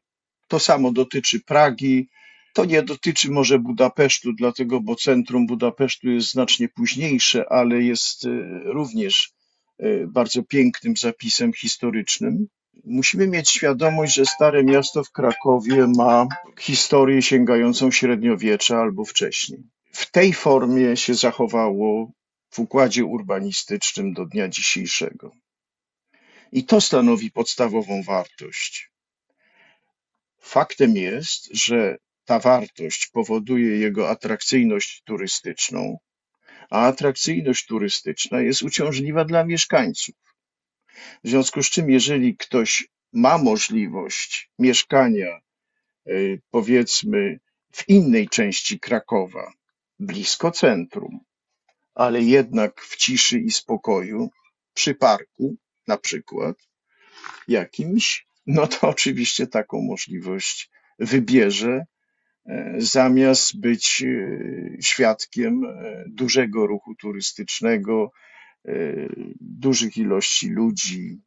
to 0.49 0.59
samo 0.59 0.93
dotyczy 0.93 1.41
Pragi. 1.41 2.09
To 2.55 2.65
nie 2.65 2.83
dotyczy 2.83 3.31
może 3.31 3.59
Budapesztu, 3.59 4.33
dlatego, 4.33 4.81
bo 4.81 4.97
centrum 4.97 5.47
Budapesztu 5.47 6.11
jest 6.11 6.31
znacznie 6.31 6.69
późniejsze, 6.69 7.53
ale 7.53 7.83
jest 7.83 8.25
e, 8.25 8.29
również 8.65 9.33
e, 9.79 10.07
bardzo 10.07 10.43
pięknym 10.43 10.97
zapisem 10.97 11.53
historycznym. 11.53 12.47
Musimy 12.85 13.27
mieć 13.27 13.51
świadomość, 13.51 14.15
że 14.15 14.27
Stare 14.27 14.65
Miasto 14.65 15.05
w 15.05 15.11
Krakowie 15.11 15.87
ma 15.97 16.27
historię 16.61 17.23
sięgającą 17.23 17.91
średniowiecza 17.91 18.79
albo 18.79 19.05
wcześniej. 19.05 19.63
W 19.93 20.11
tej 20.11 20.33
formie 20.33 20.97
się 20.97 21.15
zachowało 21.15 22.13
w 22.51 22.59
układzie 22.59 23.05
urbanistycznym 23.05 24.13
do 24.13 24.25
dnia 24.25 24.49
dzisiejszego. 24.49 25.33
I 26.53 26.65
to 26.65 26.81
stanowi 26.81 27.31
podstawową 27.31 28.03
wartość. 28.03 28.91
Faktem 30.41 30.97
jest, 30.97 31.49
że 31.53 31.99
ta 32.25 32.39
wartość 32.39 33.07
powoduje 33.07 33.77
jego 33.77 34.11
atrakcyjność 34.11 35.03
turystyczną, 35.05 35.99
a 36.71 36.87
atrakcyjność 36.87 37.67
turystyczna 37.67 38.41
jest 38.41 38.63
uciążliwa 38.63 39.25
dla 39.25 39.45
mieszkańców. 39.45 40.26
W 41.25 41.29
związku 41.29 41.63
z 41.63 41.71
czym, 41.71 41.91
jeżeli 41.91 42.37
ktoś 42.37 42.89
ma 43.13 43.39
możliwość 43.39 44.51
mieszkania, 44.59 45.41
y, 46.09 46.41
powiedzmy, 46.51 47.39
w 47.73 47.89
innej 47.89 48.29
części 48.29 48.81
Krakowa, 48.81 49.53
blisko 49.99 50.51
centrum, 50.51 51.21
ale 51.95 52.23
jednak 52.23 52.81
w 52.81 52.97
ciszy 52.97 53.39
i 53.41 53.51
spokoju, 53.51 54.31
przy 54.75 54.95
parku, 54.95 55.57
na 55.87 55.99
przykład 55.99 56.57
jakimś, 57.49 58.27
no 58.47 58.67
to 58.67 58.89
oczywiście 58.95 59.47
taką 59.47 59.83
możliwość 59.83 60.71
wybierze, 60.99 61.87
e, 62.47 62.75
zamiast 62.79 63.61
być 63.61 64.03
e, 64.03 64.83
świadkiem 64.83 65.65
e, 65.65 66.05
dużego 66.09 66.67
ruchu 66.67 66.95
turystycznego, 66.95 68.13
dużych 69.41 69.97
ilości 69.97 70.49
ludzi. 70.51 71.21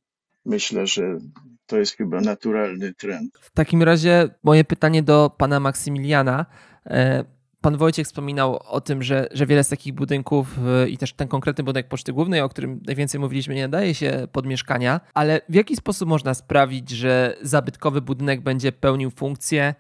Myślę, 0.45 0.87
że 0.87 1.17
to 1.65 1.77
jest 1.77 1.97
chyba 1.97 2.21
naturalny 2.21 2.93
trend. 2.93 3.39
W 3.41 3.51
takim 3.51 3.83
razie 3.83 4.29
moje 4.43 4.63
pytanie 4.63 5.03
do 5.03 5.35
pana 5.37 5.59
Maksymiliana 5.59 6.45
Pan 7.61 7.77
Wojciech 7.77 8.07
wspominał 8.07 8.59
o 8.65 8.81
tym, 8.81 9.03
że, 9.03 9.27
że 9.31 9.45
wiele 9.45 9.63
z 9.63 9.69
takich 9.69 9.93
budynków 9.93 10.59
i 10.89 10.97
też 10.97 11.13
ten 11.13 11.27
konkretny 11.27 11.63
budynek 11.63 11.87
Poczty 11.87 12.13
Głównej, 12.13 12.41
o 12.41 12.49
którym 12.49 12.81
najwięcej 12.85 13.19
mówiliśmy, 13.19 13.55
nie 13.55 13.61
nadaje 13.61 13.95
się 13.95 14.27
pod 14.31 14.45
mieszkania, 14.45 15.01
ale 15.13 15.41
w 15.49 15.55
jaki 15.55 15.75
sposób 15.75 16.09
można 16.09 16.33
sprawić, 16.33 16.89
że 16.89 17.37
zabytkowy 17.41 18.01
budynek 18.01 18.41
będzie 18.41 18.71
pełnił 18.71 19.11
funkcję, 19.11 19.75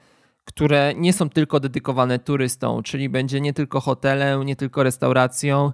które 0.45 0.93
nie 0.95 1.13
są 1.13 1.29
tylko 1.29 1.59
dedykowane 1.59 2.19
turystom, 2.19 2.83
czyli 2.83 3.09
będzie 3.09 3.41
nie 3.41 3.53
tylko 3.53 3.79
hotelem, 3.79 4.43
nie 4.43 4.55
tylko 4.55 4.83
restauracją, 4.83 5.67
e, 5.67 5.71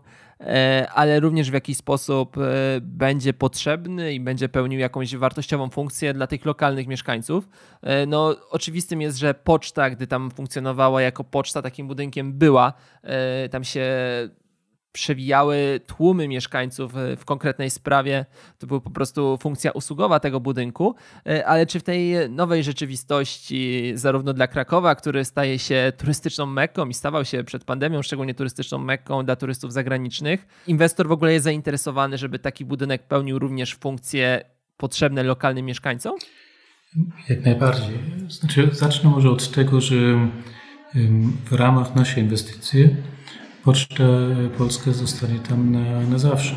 ale 0.94 1.20
również 1.20 1.52
w 1.52 1.54
jakiś 1.54 1.78
sposób 1.78 2.38
e, 2.38 2.42
będzie 2.82 3.34
potrzebny 3.34 4.14
i 4.14 4.20
będzie 4.20 4.50
pełnił 4.50 4.80
jakąś 4.80 5.16
wartościową 5.16 5.70
funkcję 5.70 6.14
dla 6.14 6.28
tych 6.28 6.46
lokalnych 6.46 6.88
mieszkańców. 6.88 7.50
E, 7.82 8.06
no, 8.06 8.36
oczywistym 8.50 9.02
jest, 9.02 9.18
że 9.18 9.34
poczta, 9.34 9.90
gdy 9.90 10.08
tam 10.08 10.32
funkcjonowała 10.32 11.02
jako 11.02 11.24
poczta, 11.24 11.62
takim 11.62 11.88
budynkiem 11.88 12.34
była, 12.34 12.74
tam 13.52 13.64
się 13.64 13.86
przewijały 14.96 15.80
tłumy 15.88 16.28
mieszkańców 16.28 16.94
w 17.18 17.26
konkretnej 17.26 17.70
sprawie. 17.70 18.26
To 18.60 18.68
była 18.68 18.80
po 18.80 18.90
prostu 18.90 19.38
funkcja 19.42 19.72
usługowa 19.72 20.20
tego 20.20 20.40
budynku. 20.40 20.96
E, 21.28 21.48
ale 21.48 21.66
czy 21.66 21.80
w 21.80 21.84
tej 21.84 22.30
nowej 22.30 22.64
rzeczywistości, 22.64 23.92
zarówno 23.96 24.34
dla 24.34 24.48
Krakowa, 24.48 24.96
który 24.96 25.26
staje 25.26 25.60
się 25.60 25.94
turystyczną 25.98 26.46
mekką 26.46 26.88
i 26.88 26.94
stawał 26.94 27.26
się 27.26 27.44
przed 27.44 27.64
pandemią 27.64 28.02
szczególnie 28.02 28.34
turystyczną 28.34 28.78
mekką 28.78 29.26
dla 29.26 29.36
turystów 29.36 29.74
zagranicznych, 29.74 30.48
inwestor 30.68 31.08
w 31.08 31.12
ogóle 31.12 31.34
jest 31.34 31.44
zainteresowany, 31.44 32.18
żeby 32.18 32.40
taki 32.40 32.66
budynek 32.66 33.04
pełnił 33.04 33.40
również 33.40 33.76
funkcje 33.76 34.42
potrzebne 34.78 35.24
lokalnym 35.24 35.66
mieszkańcom? 35.66 36.16
Jak 37.30 37.46
najbardziej. 37.46 38.00
Znaczy, 38.30 38.70
zacznę 38.72 39.10
może 39.10 39.30
od 39.30 39.52
tego, 39.52 39.82
że 39.82 39.96
w 41.46 41.54
ramach 41.54 41.96
naszej 41.96 42.24
inwestycji 42.24 42.90
Poczta 43.66 44.04
Polska 44.58 44.92
zostanie 44.92 45.40
tam 45.40 45.72
na, 45.72 46.02
na 46.02 46.20
zawsze. 46.20 46.56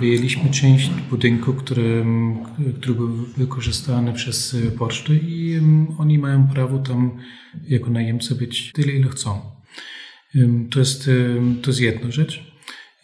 Wyjęliśmy 0.00 0.50
część 0.50 0.90
budynku, 1.10 1.54
który, 1.54 2.04
który 2.78 2.94
był 2.94 3.08
wykorzystany 3.36 4.12
przez 4.12 4.56
pocztę 4.78 5.14
i 5.14 5.60
oni 5.98 6.18
mają 6.18 6.48
prawo 6.48 6.78
tam 6.78 7.18
jako 7.68 7.90
najemca 7.90 8.34
być 8.34 8.72
tyle, 8.72 8.92
ile 8.92 9.08
chcą. 9.08 9.40
To 10.70 10.78
jest, 10.78 11.10
to 11.62 11.70
jest 11.70 11.80
jedna 11.80 12.10
rzecz. 12.10 12.52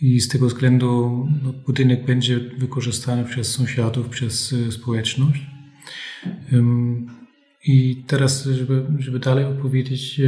I 0.01 0.21
z 0.21 0.29
tego 0.29 0.47
względu 0.47 1.27
no, 1.43 1.53
budynek 1.53 2.07
będzie 2.07 2.41
wykorzystany 2.41 3.25
przez 3.25 3.53
sąsiadów, 3.53 4.09
przez 4.09 4.55
społeczność. 4.71 5.43
I 7.67 8.05
teraz, 8.07 8.45
żeby, 8.45 8.87
żeby 8.99 9.19
dalej 9.19 9.45
opowiedzieć, 9.45 10.21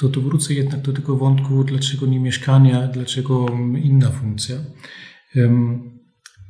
to, 0.00 0.08
to 0.08 0.20
wrócę 0.20 0.54
jednak 0.54 0.80
do 0.80 0.92
tego 0.92 1.16
wątku, 1.16 1.64
dlaczego 1.64 2.06
nie 2.06 2.20
mieszkania, 2.20 2.88
dlaczego 2.88 3.46
inna 3.82 4.10
funkcja. 4.10 4.56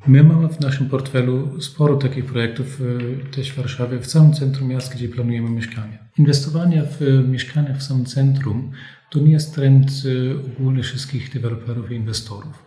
My 0.07 0.25
mamy 0.25 0.49
w 0.49 0.61
naszym 0.61 0.89
portfelu 0.89 1.61
sporo 1.61 1.97
takich 1.97 2.25
projektów 2.25 2.81
e, 2.81 3.31
też 3.31 3.53
w 3.53 3.57
Warszawie, 3.57 3.99
w 4.01 4.07
całym 4.07 4.33
centrum 4.33 4.69
miasta, 4.69 4.95
gdzie 4.95 5.09
planujemy 5.09 5.51
mieszkania. 5.51 5.99
Inwestowanie 6.19 6.83
w 6.83 7.29
mieszkania 7.29 7.75
w 7.75 7.83
samym 7.83 8.07
centrum 8.07 8.71
to 9.11 9.19
nie 9.19 9.33
jest 9.33 9.55
trend 9.55 9.91
e, 9.91 10.35
ogólny 10.47 10.83
wszystkich 10.83 11.33
deweloperów 11.33 11.93
i 11.93 11.95
inwestorów. 11.95 12.67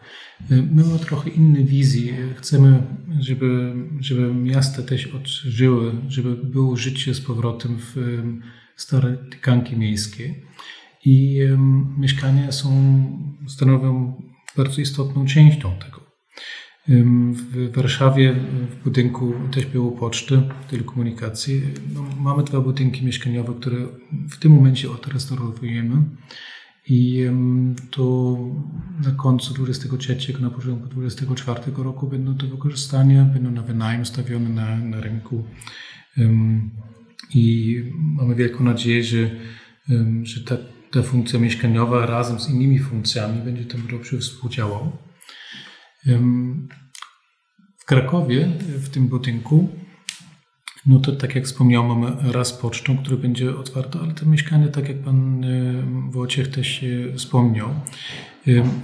E, 0.52 0.56
my 0.56 0.84
mamy 0.84 1.00
trochę 1.00 1.30
inne 1.30 1.64
wizje. 1.64 2.14
Chcemy, 2.36 2.84
żeby, 3.20 3.74
żeby 4.00 4.34
miasta 4.34 4.82
też 4.82 5.08
odżyły, 5.08 5.92
żeby 6.08 6.36
było 6.36 6.76
życie 6.78 7.14
z 7.14 7.22
powrotem 7.22 7.78
w 7.80 7.96
stare 8.76 9.18
tykanki 9.18 9.78
miejskie 9.78 10.36
i 11.06 11.40
mieszkania 11.98 12.52
są, 12.52 12.70
stanowią 13.48 14.22
bardzo 14.58 14.82
istotną 14.82 15.26
częścią 15.26 15.72
tego. 15.80 16.04
W 16.88 17.72
Warszawie 17.76 18.34
w 18.70 18.84
budynku 18.84 19.34
też 19.52 19.66
było 19.66 19.92
poczty, 19.92 20.42
telekomunikacji. 20.70 21.62
No, 21.94 22.06
mamy 22.20 22.44
dwa 22.44 22.62
budynki 22.62 23.06
mieszkaniowe, 23.06 23.54
które 23.60 23.78
w 24.30 24.38
tym 24.38 24.52
momencie 24.52 24.92
odrestaurowujemy. 24.92 25.96
I 26.88 27.26
to 27.92 28.38
na 29.06 29.12
końcu 29.12 29.54
23, 29.54 30.18
na 30.42 30.50
początku 30.50 30.88
24 30.88 31.62
roku 31.78 32.08
będą 32.08 32.36
do 32.36 32.48
wykorzystania, 32.48 33.26
będą 33.26 33.52
na 33.52 33.62
wynajem 33.62 34.06
stawione 34.06 34.50
na, 34.50 34.78
na 34.78 35.02
rynku. 35.02 35.44
I 37.30 37.76
mamy 37.94 38.36
wielką 38.36 38.64
nadzieję, 38.64 39.04
że, 39.04 39.30
że 40.24 40.44
ta 40.44 40.58
ta 40.94 41.02
funkcja 41.02 41.40
mieszkaniowa 41.40 42.06
razem 42.06 42.40
z 42.40 42.50
innymi 42.50 42.80
funkcjami 42.80 43.42
będzie 43.42 43.66
tam 43.66 43.88
dobrze 43.92 44.18
współdziałał. 44.18 44.92
W 47.78 47.86
Krakowie, 47.86 48.48
w 48.60 48.90
tym 48.90 49.08
budynku, 49.08 49.70
no 50.86 51.00
to 51.00 51.12
tak 51.12 51.36
jak 51.36 51.46
wspomniałem, 51.46 51.88
mamy 51.88 52.34
raz 52.34 52.54
pocztą, 52.54 52.98
który 52.98 53.18
będzie 53.18 53.58
otwarta, 53.58 54.00
ale 54.00 54.14
to 54.14 54.26
mieszkanie, 54.26 54.68
tak 54.68 54.90
jak 54.90 54.98
pan 54.98 55.46
Wojciech 56.12 56.48
też 56.48 56.86
wspomniał, 57.18 57.70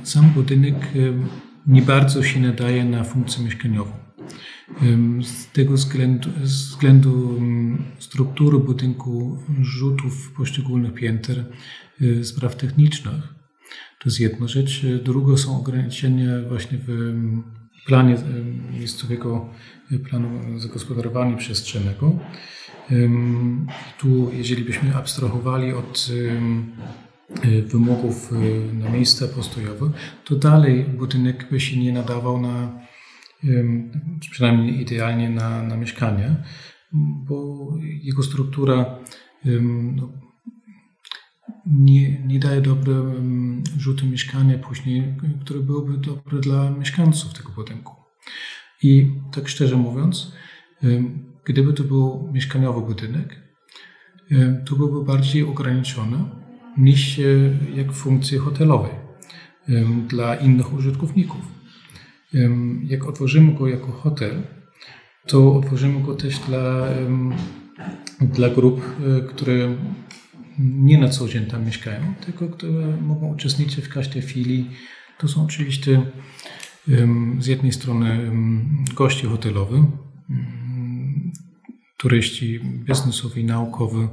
sam 0.03 0.29
budynek 0.29 0.75
nie 1.67 1.81
bardzo 1.81 2.23
się 2.23 2.39
nadaje 2.39 2.85
na 2.85 3.03
funkcję 3.03 3.43
mieszkaniową. 3.43 3.91
Z 5.23 5.51
tego 5.51 5.73
względu, 5.73 6.29
względu 6.41 7.41
struktury 7.99 8.57
budynku, 8.57 9.37
rzutów 9.61 10.31
poszczególnych 10.31 10.93
pięter, 10.93 11.45
y, 12.01 12.25
spraw 12.25 12.55
technicznych. 12.55 13.33
To 13.99 14.09
jest 14.09 14.19
jedna 14.19 14.47
rzecz. 14.47 14.85
Druga 15.03 15.37
są 15.37 15.59
ograniczenia 15.59 16.27
właśnie 16.47 16.77
w 16.87 17.13
planie 17.85 18.15
miejscowego 18.73 19.49
planu 20.09 20.59
zagospodarowania 20.59 21.37
przestrzennego. 21.37 22.19
Tu, 23.99 24.31
jeżeli 24.33 24.63
byśmy 24.63 24.95
abstrahowali 24.95 25.73
od 25.73 26.07
y, 27.45 27.61
wymogów 27.61 28.33
y, 28.33 28.73
na 28.73 28.89
miejsca 28.89 29.27
postojowe, 29.27 29.91
to 30.25 30.35
dalej 30.35 30.83
budynek 30.83 31.47
by 31.51 31.59
się 31.59 31.77
nie 31.77 31.93
nadawał 31.93 32.41
na 32.41 32.79
przynajmniej 34.31 34.81
idealnie 34.81 35.29
na, 35.29 35.63
na 35.63 35.77
mieszkanie, 35.77 36.35
bo 37.27 37.67
jego 38.03 38.23
struktura 38.23 38.99
no, 39.95 40.09
nie, 41.65 42.25
nie 42.25 42.39
daje 42.39 42.61
dobre 42.61 42.93
rzuty 43.77 44.05
mieszkania 44.05 44.57
później, 44.57 45.15
które 45.41 45.59
byłyby 45.59 45.97
dobre 45.97 46.39
dla 46.39 46.71
mieszkańców 46.71 47.33
tego 47.33 47.49
budynku. 47.49 47.95
I 48.83 49.11
tak 49.31 49.47
szczerze 49.47 49.75
mówiąc, 49.75 50.33
gdyby 51.45 51.73
to 51.73 51.83
był 51.83 52.29
mieszkaniowy 52.33 52.81
budynek, 52.81 53.41
to 54.65 54.75
byłby 54.75 55.05
bardziej 55.05 55.43
ograniczony 55.43 56.17
niż 56.77 57.19
jak 57.75 57.91
funkcje 57.91 58.39
hotelowej 58.39 58.91
dla 60.07 60.35
innych 60.35 60.73
użytkowników 60.73 61.58
jak 62.83 63.05
otworzymy 63.05 63.53
go 63.53 63.67
jako 63.67 63.91
hotel, 63.91 64.43
to 65.27 65.55
otworzymy 65.55 66.01
go 66.01 66.15
też 66.15 66.39
dla, 66.39 66.87
dla 68.21 68.49
grup, 68.49 68.81
e, 68.81 69.21
które 69.21 69.75
nie 70.59 70.97
na 70.97 71.09
co 71.09 71.27
dzień 71.27 71.45
tam 71.45 71.65
mieszkają, 71.65 72.13
tylko 72.25 72.47
które 72.47 72.97
mogą 73.01 73.33
uczestniczyć 73.33 73.85
w 73.85 73.89
każdej 73.89 74.21
chwili. 74.21 74.69
To 75.17 75.27
są 75.27 75.43
oczywiście 75.43 76.01
z 77.39 77.47
jednej 77.47 77.71
strony 77.71 78.31
goście 78.95 79.27
hotelowi, 79.27 79.83
turyści 81.97 82.59
biznesowi, 82.59 83.43
naukowi, 83.43 84.07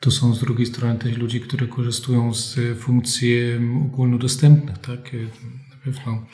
to 0.00 0.10
są 0.10 0.34
z 0.34 0.40
drugiej 0.40 0.66
strony 0.66 0.98
też 0.98 1.16
ludzie, 1.16 1.40
którzy 1.40 1.68
korzystają 1.68 2.34
z 2.34 2.58
funkcji 2.78 3.36
ogólnodostępnych. 3.84 4.78
Tak? 4.78 5.12
Na 5.70 5.76
pewno 5.84 6.26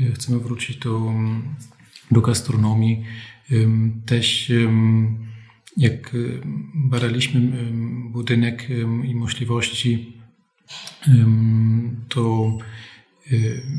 e, 0.00 0.12
chcemy 0.12 0.38
wrócić 0.38 0.76
do, 0.76 1.12
do 2.10 2.20
gastronomii. 2.20 3.04
Też 4.06 4.52
jak 5.76 6.16
badaliśmy 6.74 7.70
budynek 8.10 8.68
i 9.04 9.14
możliwości, 9.14 10.20
to 12.08 12.56
e, 13.26 13.36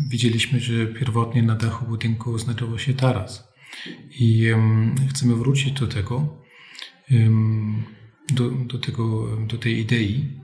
widzieliśmy, 0.09 0.59
że 0.59 0.87
pierwotnie 0.87 1.43
na 1.43 1.55
dachu 1.55 1.85
budynku 1.85 2.37
znajdował 2.37 2.79
się 2.79 2.93
taras. 2.93 3.51
I 4.19 4.47
chcemy 5.09 5.35
wrócić 5.35 5.71
do 5.71 5.87
tego 5.87 6.43
do, 8.31 8.49
do, 8.49 8.79
tego, 8.79 9.37
do 9.47 9.57
tej 9.57 9.79
idei. 9.79 10.41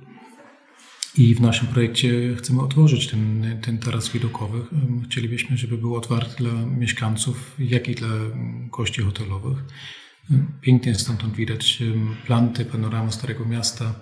I 1.18 1.36
w 1.36 1.42
naszym 1.42 1.68
projekcie 1.68 2.36
chcemy 2.38 2.62
otworzyć 2.62 3.08
ten, 3.08 3.58
ten 3.62 3.78
taras 3.78 4.10
widokowy. 4.10 4.62
Chcielibyśmy, 5.06 5.58
żeby 5.58 5.78
był 5.78 5.96
otwarty 5.96 6.44
dla 6.44 6.66
mieszkańców, 6.66 7.56
jak 7.60 7.88
i 7.90 7.96
dla 7.96 8.10
gości 8.72 9.02
hotelowych. 9.02 9.58
Pięknie 10.62 10.96
stamtąd 10.96 11.36
widać 11.36 11.84
planty, 12.26 12.66
panoramę 12.66 13.12
Starego 13.12 13.46
Miasta. 13.46 13.94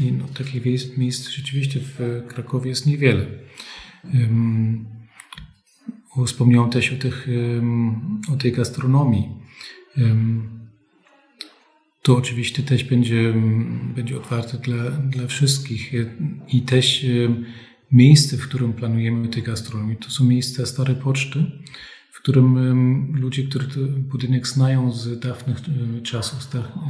I 0.00 0.12
no, 0.12 0.24
takich 0.38 0.96
miejsc 0.98 1.28
rzeczywiście 1.28 1.80
w 1.80 2.22
Krakowie 2.28 2.70
jest 2.70 2.86
niewiele. 2.86 3.26
Wspomniałem 6.26 6.70
też 6.70 6.92
o, 6.92 6.96
tych, 6.96 7.28
o 8.32 8.36
tej 8.36 8.52
gastronomii. 8.52 9.28
To 12.08 12.16
oczywiście 12.16 12.62
też 12.62 12.84
będzie, 12.84 13.34
będzie 13.96 14.16
otwarte 14.16 14.58
dla, 14.58 14.90
dla 14.90 15.26
wszystkich 15.26 15.92
i 16.52 16.62
też 16.62 17.06
miejsce, 17.92 18.36
w 18.36 18.48
którym 18.48 18.72
planujemy 18.72 19.28
tę 19.28 19.42
gastronomię, 19.42 19.96
to 19.96 20.10
są 20.10 20.24
miejsca 20.24 20.66
Stare 20.66 20.94
Poczty, 20.94 21.44
w 22.10 22.22
którym 22.22 23.12
ludzie, 23.16 23.42
którzy 23.42 23.86
budynek 23.86 24.46
znają 24.46 24.92
z 24.92 25.20
dawnych 25.20 25.58
e, 25.58 26.02
czasów, 26.02 26.42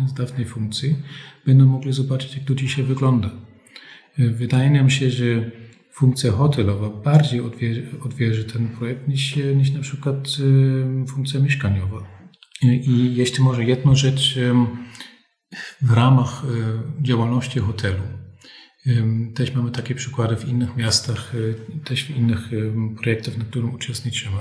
z 0.09 0.15
dawnej 0.15 0.47
funkcji, 0.47 0.97
będą 1.47 1.67
mogli 1.67 1.93
zobaczyć, 1.93 2.35
jak 2.35 2.45
to 2.45 2.55
dzisiaj 2.55 2.85
wygląda. 2.85 3.31
E, 4.19 4.29
wydaje 4.29 4.71
nam 4.71 4.91
się, 4.91 5.11
że 5.11 5.51
funkcja 5.93 6.33
hotelowa 6.33 6.91
bardziej 6.91 7.41
odwierzy, 8.05 8.45
ten 8.53 8.69
projekt 8.69 9.09
niż, 9.09 9.37
niż 9.37 9.71
na 9.71 9.81
przykład 9.81 10.29
funkcja 11.09 11.41
mieszkaniowa. 11.41 12.19
I 12.63 13.15
jeśli 13.17 13.45
może 13.45 13.65
jedną 13.65 13.95
rzecz 13.95 14.39
w 15.83 15.93
ramach 15.93 16.43
działalności 17.03 17.59
hotelu, 17.61 18.03
też 19.35 19.55
mamy 19.55 19.71
takie 19.71 19.95
przykłady 19.95 20.37
w 20.37 20.49
innych 20.49 20.77
miastach, 20.77 21.33
też 21.85 22.05
w 22.05 22.11
innych 22.11 22.51
projektach, 22.97 23.37
na 23.37 23.45
którym 23.45 23.75
uczestniczymy. 23.75 24.37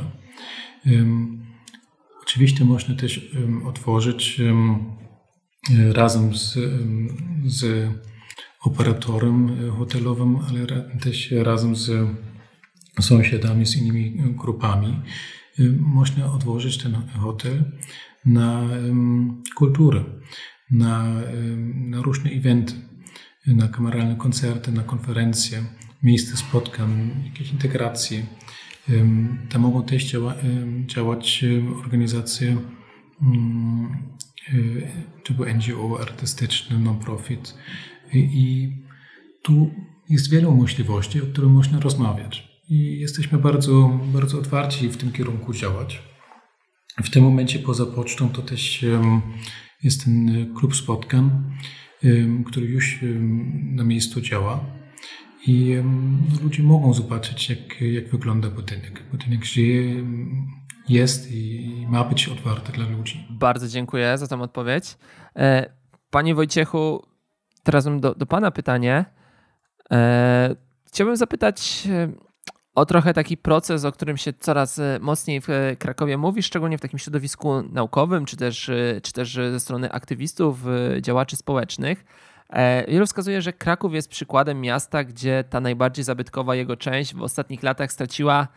Oczywiście 2.21 2.65
można 2.65 2.95
też 2.95 3.35
otworzyć 3.65 4.41
razem 5.93 6.35
z, 6.35 6.57
z 7.45 7.89
operatorem 8.61 9.71
hotelowym, 9.71 10.37
ale 10.47 10.65
też 11.01 11.31
razem 11.31 11.75
z 11.75 11.91
sąsiadami, 13.01 13.65
z 13.65 13.75
innymi 13.75 14.35
grupami. 14.35 15.01
Można 15.79 16.33
otworzyć 16.33 16.77
ten 16.77 16.93
hotel 16.93 17.63
na 18.25 18.63
kulturę, 19.55 20.03
na, 20.71 21.21
na 21.75 22.01
różne 22.01 22.31
eventy, 22.31 22.73
na 23.47 23.67
kameralne 23.67 24.15
koncerty, 24.15 24.71
na 24.71 24.83
konferencje, 24.83 25.63
miejsce 26.03 26.37
spotkań, 26.37 27.09
jakieś 27.25 27.51
integracje. 27.51 28.25
Tam 29.49 29.61
mogą 29.61 29.83
też 29.83 30.05
działa, 30.05 30.35
działać 30.85 31.45
organizacje 31.83 32.57
mm, 33.21 33.97
e, 34.47 35.23
typu 35.23 35.45
NGO 35.45 36.01
artystyczne, 36.01 36.79
non-profit. 36.79 37.57
I 38.13 38.71
tu 39.41 39.71
jest 40.09 40.29
wiele 40.29 40.51
możliwości, 40.51 41.21
o 41.21 41.25
których 41.25 41.49
można 41.49 41.79
rozmawiać. 41.79 42.47
I 42.69 42.99
jesteśmy 42.99 43.37
bardzo, 43.37 43.99
bardzo 44.13 44.39
otwarci 44.39 44.89
w 44.89 44.97
tym 44.97 45.11
kierunku 45.11 45.53
działać. 45.53 46.01
W 47.03 47.09
tym 47.09 47.23
momencie 47.23 47.59
poza 47.59 47.85
pocztą 47.85 48.29
to 48.29 48.41
też 48.41 48.85
jest 49.83 50.03
ten 50.03 50.47
klub 50.55 50.75
spotkań, 50.75 51.31
który 52.45 52.65
już 52.65 52.99
na 53.75 53.83
miejscu 53.83 54.21
działa 54.21 54.65
i 55.47 55.75
ludzie 56.43 56.63
mogą 56.63 56.93
zobaczyć, 56.93 57.49
jak, 57.49 57.81
jak 57.81 58.09
wygląda 58.09 58.49
budynek. 58.49 59.03
Budynek 59.11 59.45
żyje, 59.45 60.03
jest 60.89 61.31
i 61.31 61.85
ma 61.89 62.03
być 62.03 62.27
otwarty 62.27 62.71
dla 62.71 62.89
ludzi. 62.89 63.27
Bardzo 63.29 63.67
dziękuję 63.67 64.17
za 64.17 64.27
tę 64.27 64.41
odpowiedź. 64.41 64.97
E, 65.35 65.73
panie 66.09 66.35
Wojciechu, 66.35 67.07
teraz 67.63 67.85
mam 67.85 67.99
do, 67.99 68.15
do 68.15 68.25
Pana 68.25 68.51
pytanie. 68.51 69.05
E, 69.91 70.55
chciałbym 70.87 71.15
zapytać 71.17 71.87
e, 71.91 72.11
o 72.77 72.85
trochę 72.85 73.13
taki 73.13 73.37
proces, 73.37 73.85
o 73.85 73.91
którym 73.91 74.17
się 74.17 74.33
coraz 74.33 74.81
mocniej 74.99 75.41
w 75.41 75.47
Krakowie 75.79 76.17
mówi, 76.17 76.43
szczególnie 76.43 76.77
w 76.77 76.81
takim 76.81 76.99
środowisku 76.99 77.61
naukowym, 77.61 78.25
czy 78.25 78.37
też, 78.37 78.71
czy 79.03 79.13
też 79.13 79.33
ze 79.33 79.59
strony 79.59 79.91
aktywistów, 79.91 80.59
działaczy 81.01 81.35
społecznych 81.35 82.03
E, 82.49 82.91
wielu 82.91 83.05
wskazuje, 83.05 83.41
że 83.41 83.53
Kraków 83.53 83.93
jest 83.93 84.09
przykładem 84.09 84.61
miasta, 84.61 85.03
gdzie 85.03 85.43
ta 85.49 85.59
najbardziej 85.59 86.03
zabytkowa 86.03 86.55
jego 86.55 86.77
część 86.77 87.15
w 87.15 87.21
ostatnich 87.21 87.63
latach 87.63 87.91
straciła 87.91 88.47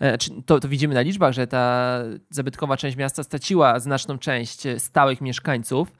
e, 0.00 0.18
to, 0.46 0.60
to, 0.60 0.68
widzimy 0.68 0.94
na 0.94 1.00
liczbach, 1.00 1.32
że 1.32 1.46
ta 1.46 1.98
zabytkowa 2.30 2.76
część 2.76 2.96
miasta 2.96 3.22
straciła 3.22 3.78
znaczną 3.78 4.18
część 4.18 4.62
stałych 4.78 5.20
mieszkańców. 5.20 5.92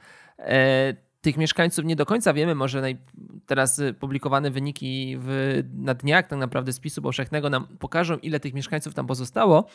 Tych 1.21 1.37
mieszkańców 1.37 1.85
nie 1.85 1.95
do 1.95 2.05
końca 2.05 2.33
wiemy, 2.33 2.55
może 2.55 2.81
naj, 2.81 2.97
teraz 3.45 3.81
publikowane 3.99 4.51
wyniki 4.51 5.17
w, 5.19 5.59
na 5.73 5.93
dniach 5.93 6.27
tak 6.27 6.39
naprawdę 6.39 6.73
spisu 6.73 7.01
powszechnego 7.01 7.49
nam 7.49 7.67
pokażą, 7.79 8.17
ile 8.17 8.39
tych 8.39 8.53
mieszkańców 8.53 8.93
tam 8.93 9.07
pozostało, 9.07 9.67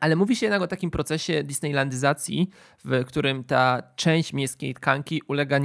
ale 0.00 0.16
mówi 0.16 0.36
się 0.36 0.46
jednak 0.46 0.62
o 0.62 0.66
takim 0.66 0.90
procesie 0.90 1.44
disneylandyzacji, 1.44 2.50
w 2.84 3.04
którym 3.04 3.44
ta 3.44 3.82
część 3.96 4.32
miejskiej 4.32 4.74
tkanki 4.74 5.22
ulega 5.28 5.58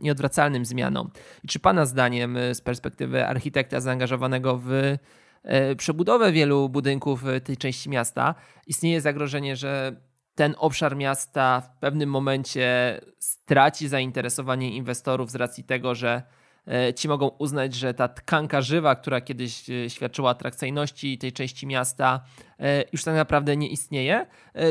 nieodwracalnym 0.00 0.64
zmianom. 0.64 1.10
I 1.44 1.48
czy 1.48 1.60
Pana 1.60 1.86
zdaniem, 1.86 2.38
z 2.52 2.60
perspektywy 2.60 3.26
architekta 3.26 3.80
zaangażowanego 3.80 4.60
w 4.64 4.96
e, 5.42 5.76
przebudowę 5.76 6.32
wielu 6.32 6.68
budynków 6.68 7.24
tej 7.44 7.56
części 7.56 7.90
miasta, 7.90 8.34
istnieje 8.66 9.00
zagrożenie, 9.00 9.56
że 9.56 9.96
ten 10.34 10.54
obszar 10.58 10.96
miasta 10.96 11.60
w 11.60 11.78
pewnym 11.80 12.10
momencie 12.10 13.00
straci 13.18 13.88
zainteresowanie 13.88 14.76
inwestorów 14.76 15.30
z 15.30 15.34
racji 15.34 15.64
tego, 15.64 15.94
że 15.94 16.22
E, 16.66 16.94
ci 16.94 17.08
mogą 17.08 17.28
uznać, 17.28 17.74
że 17.74 17.94
ta 17.94 18.08
tkanka 18.08 18.62
żywa, 18.62 18.94
która 18.94 19.20
kiedyś 19.20 19.70
e, 19.70 19.90
świadczyła 19.90 20.30
atrakcyjności 20.30 21.18
tej 21.18 21.32
części 21.32 21.66
miasta, 21.66 22.24
e, 22.60 22.84
już 22.92 23.04
tak 23.04 23.14
naprawdę 23.14 23.56
nie 23.56 23.68
istnieje? 23.68 24.26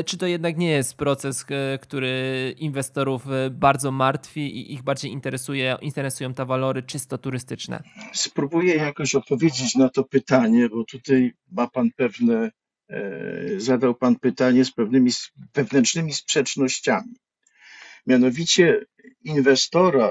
Czy 0.06 0.18
to 0.18 0.26
jednak 0.26 0.56
nie 0.56 0.70
jest 0.70 0.96
proces, 0.96 1.46
który 1.80 2.54
inwestorów 2.58 3.26
bardzo 3.50 3.90
martwi 3.90 4.40
i 4.40 4.72
ich 4.72 4.82
bardziej 4.82 5.12
interesuje, 5.12 5.76
interesują 5.80 6.34
te 6.34 6.46
walory 6.46 6.82
czysto 6.82 7.18
turystyczne? 7.18 7.82
Spróbuję 8.12 8.74
jakoś 8.74 9.14
odpowiedzieć 9.14 9.74
na 9.74 9.88
to 9.88 10.04
pytanie, 10.04 10.68
bo 10.68 10.84
tutaj 10.84 11.32
ma 11.52 11.70
Pan 11.70 11.90
pewne, 11.96 12.50
zadał 13.56 13.94
Pan 13.94 14.16
pytanie 14.16 14.64
z 14.64 14.72
pewnymi 14.72 15.10
wewnętrznymi 15.54 16.12
sprzecznościami. 16.12 17.14
Mianowicie 18.06 18.84
inwestora 19.24 20.10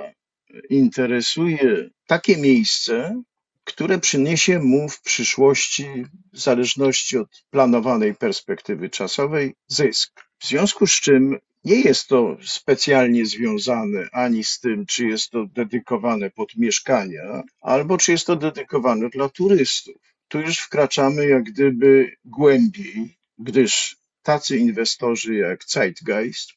interesuje 0.69 1.89
takie 2.07 2.37
miejsce, 2.37 3.21
które 3.63 3.99
przyniesie 3.99 4.59
mu 4.59 4.89
w 4.89 5.01
przyszłości, 5.01 5.85
w 6.33 6.39
zależności 6.39 7.17
od 7.17 7.45
planowanej 7.49 8.15
perspektywy 8.15 8.89
czasowej, 8.89 9.55
zysk. 9.67 10.25
W 10.39 10.47
związku 10.47 10.87
z 10.87 10.91
czym 10.91 11.37
nie 11.65 11.81
jest 11.81 12.07
to 12.07 12.37
specjalnie 12.45 13.25
związane 13.25 14.09
ani 14.11 14.43
z 14.43 14.59
tym, 14.59 14.85
czy 14.85 15.07
jest 15.07 15.29
to 15.29 15.45
dedykowane 15.45 16.29
pod 16.29 16.55
mieszkania, 16.55 17.43
albo 17.61 17.97
czy 17.97 18.11
jest 18.11 18.27
to 18.27 18.35
dedykowane 18.35 19.09
dla 19.09 19.29
turystów. 19.29 20.12
Tu 20.33 20.41
już 20.41 20.59
wkraczamy 20.59 21.27
jak 21.27 21.43
gdyby 21.43 22.11
głębiej, 22.25 23.17
gdyż 23.37 23.97
tacy 24.23 24.57
inwestorzy 24.57 25.35
jak 25.35 25.63
Zeitgeist 25.63 26.51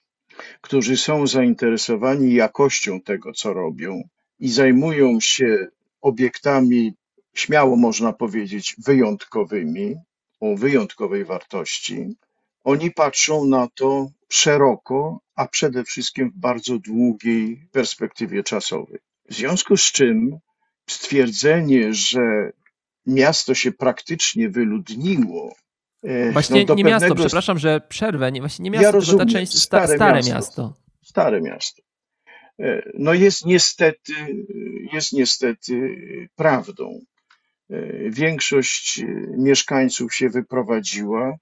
którzy 0.60 0.96
są 0.96 1.26
zainteresowani 1.26 2.34
jakością 2.34 3.00
tego, 3.00 3.32
co 3.32 3.52
robią 3.52 4.02
i 4.38 4.48
zajmują 4.48 5.20
się 5.20 5.66
obiektami, 6.00 6.94
śmiało 7.34 7.76
można 7.76 8.12
powiedzieć, 8.12 8.76
wyjątkowymi, 8.78 9.96
o 10.40 10.56
wyjątkowej 10.56 11.24
wartości, 11.24 12.16
oni 12.64 12.90
patrzą 12.90 13.44
na 13.44 13.68
to 13.74 14.10
szeroko, 14.28 15.20
a 15.34 15.48
przede 15.48 15.84
wszystkim 15.84 16.30
w 16.30 16.38
bardzo 16.38 16.78
długiej 16.78 17.68
perspektywie 17.72 18.42
czasowej. 18.42 18.98
W 19.30 19.34
związku 19.34 19.76
z 19.76 19.92
czym 19.92 20.38
stwierdzenie, 20.86 21.94
że 21.94 22.52
miasto 23.06 23.54
się 23.54 23.72
praktycznie 23.72 24.48
wyludniło, 24.48 25.54
E, 26.06 26.32
właśnie 26.32 26.64
no, 26.68 26.74
nie 26.74 26.84
miasto, 26.84 27.14
przepraszam, 27.14 27.58
że 27.58 27.80
przerwę, 27.88 28.32
nie, 28.32 28.40
właśnie 28.40 28.62
nie 28.62 28.70
miasto, 28.70 28.86
ja 28.86 28.90
rozumiem, 28.90 29.18
tylko 29.18 29.32
ta 29.32 29.38
część, 29.38 29.62
stare, 29.62 29.96
stare 29.96 30.14
miasto, 30.14 30.32
miasto. 30.32 30.74
Stare 31.02 31.40
miasto. 31.40 31.82
E, 32.60 32.82
no 32.94 33.14
jest 33.14 33.46
niestety, 33.46 34.12
jest 34.92 35.12
niestety 35.12 35.96
prawdą. 36.36 37.00
E, 37.70 38.10
większość 38.10 39.02
mieszkańców 39.38 40.14
się 40.14 40.28
wyprowadziła. 40.28 41.36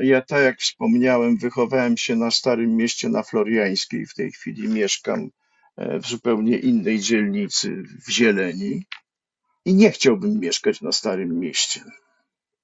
Ja, 0.00 0.22
tak 0.22 0.42
jak 0.42 0.58
wspomniałem, 0.58 1.36
wychowałem 1.36 1.96
się 1.96 2.16
na 2.16 2.30
Starym 2.30 2.76
Mieście 2.76 3.08
na 3.08 3.22
Floriańskiej. 3.22 4.06
W 4.06 4.14
tej 4.14 4.32
chwili 4.32 4.68
mieszkam 4.68 5.30
w 5.76 6.06
zupełnie 6.06 6.58
innej 6.58 7.00
dzielnicy 7.00 7.82
w 8.06 8.10
Zieleni 8.10 8.86
i 9.66 9.74
nie 9.74 9.90
chciałbym 9.90 10.40
mieszkać 10.40 10.80
na 10.80 10.92
Starym 10.92 11.40
Mieście. 11.40 11.80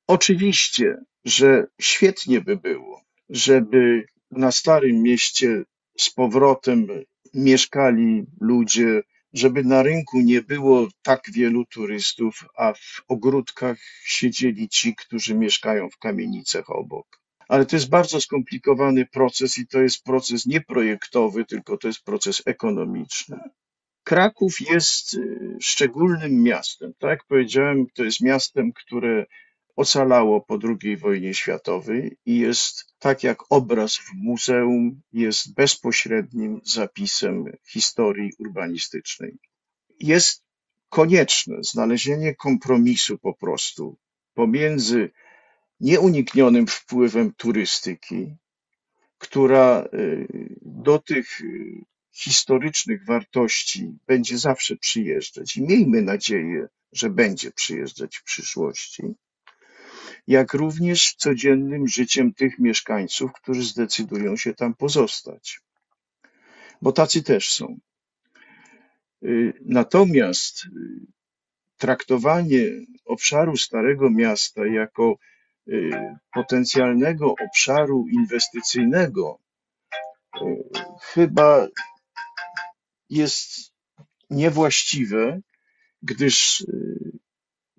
Oczywiście 0.07 0.97
że 1.25 1.67
świetnie 1.81 2.41
by 2.41 2.57
było, 2.57 3.03
żeby 3.29 4.07
na 4.31 4.53
Starym 4.53 5.03
Mieście 5.03 5.65
z 5.99 6.11
powrotem 6.11 6.87
mieszkali 7.35 8.25
ludzie, 8.41 9.03
żeby 9.33 9.65
na 9.65 9.83
rynku 9.83 10.21
nie 10.21 10.43
było 10.43 10.89
tak 11.03 11.23
wielu 11.33 11.65
turystów, 11.65 12.45
a 12.57 12.73
w 12.73 13.03
ogródkach 13.09 13.79
siedzieli 14.05 14.69
ci, 14.69 14.95
którzy 14.95 15.35
mieszkają 15.35 15.91
w 15.91 15.99
kamienicach 15.99 16.71
obok. 16.71 17.07
Ale 17.49 17.67
to 17.67 17.77
jest 17.77 17.89
bardzo 17.89 18.21
skomplikowany 18.21 19.07
proces 19.07 19.59
i 19.59 19.67
to 19.67 19.81
jest 19.81 20.05
proces 20.05 20.47
nie 20.47 20.61
projektowy, 20.61 21.45
tylko 21.45 21.77
to 21.77 21.89
jest 21.89 22.05
proces 22.05 22.43
ekonomiczny. 22.47 23.39
Kraków 24.13 24.61
jest 24.61 25.15
y, 25.15 25.57
szczególnym 25.61 26.43
miastem. 26.43 26.93
Tak 26.99 27.11
jak 27.11 27.25
powiedziałem, 27.25 27.87
to 27.95 28.05
jest 28.05 28.21
miastem, 28.21 28.73
które 28.73 29.27
ocalało 29.77 30.41
po 30.41 30.59
II 30.83 30.97
wojnie 30.97 31.35
światowej 31.35 32.17
i 32.27 32.39
jest, 32.39 32.95
tak 32.99 33.23
jak 33.23 33.39
obraz 33.51 33.97
w 33.97 34.15
muzeum, 34.15 35.01
jest 35.13 35.55
bezpośrednim 35.55 36.61
zapisem 36.65 37.45
historii 37.69 38.31
urbanistycznej. 38.39 39.39
Jest 40.01 40.45
konieczne 40.89 41.57
znalezienie 41.61 42.35
kompromisu 42.35 43.19
po 43.19 43.35
prostu 43.35 43.99
pomiędzy 44.35 45.11
nieuniknionym 45.81 46.67
wpływem 46.67 47.33
turystyki, 47.37 48.37
która 49.19 49.85
y, 49.95 50.27
do 50.63 50.99
tych 50.99 51.41
y, 51.41 51.92
historycznych 52.13 53.05
wartości 53.05 53.99
będzie 54.07 54.39
zawsze 54.39 54.77
przyjeżdżać 54.77 55.57
i 55.57 55.63
miejmy 55.63 56.03
nadzieję, 56.03 56.69
że 56.93 57.11
będzie 57.11 57.53
przyjeżdżać 57.53 58.17
w 58.17 58.25
przyszłości, 58.25 59.03
jak 60.27 60.55
również 60.55 61.15
codziennym 61.15 61.89
życiem 61.89 62.35
tych 62.35 62.59
mieszkańców, 62.59 63.33
którzy 63.33 63.65
zdecydują 63.65 64.37
się 64.37 64.55
tam 64.55 64.75
pozostać. 64.75 65.61
Bo 66.83 66.93
tacy 66.93 67.23
też 67.23 67.53
są. 67.53 67.79
Y, 69.23 69.53
natomiast 69.65 70.67
traktowanie 71.77 72.65
obszaru 73.05 73.57
Starego 73.57 74.11
Miasta 74.11 74.67
jako 74.67 75.19
potencjalnego 76.35 77.35
obszaru 77.47 78.07
inwestycyjnego 78.09 79.39
chyba 81.01 81.69
jest 83.13 83.73
niewłaściwe, 84.31 85.41
gdyż 86.03 86.61
y, 86.61 87.19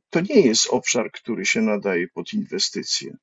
to 0.10 0.22
nie 0.22 0.42
jest 0.42 0.68
obszar, 0.70 1.12
który 1.12 1.46
się 1.46 1.62
nadaje 1.62 2.08
pod 2.08 2.34
inwestycje. 2.34 3.18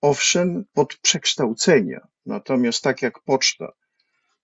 Owszem, 0.00 0.64
pod 0.72 0.96
przekształcenia, 0.96 2.06
natomiast 2.26 2.82
tak 2.82 3.02
jak 3.02 3.22
poczta. 3.22 3.72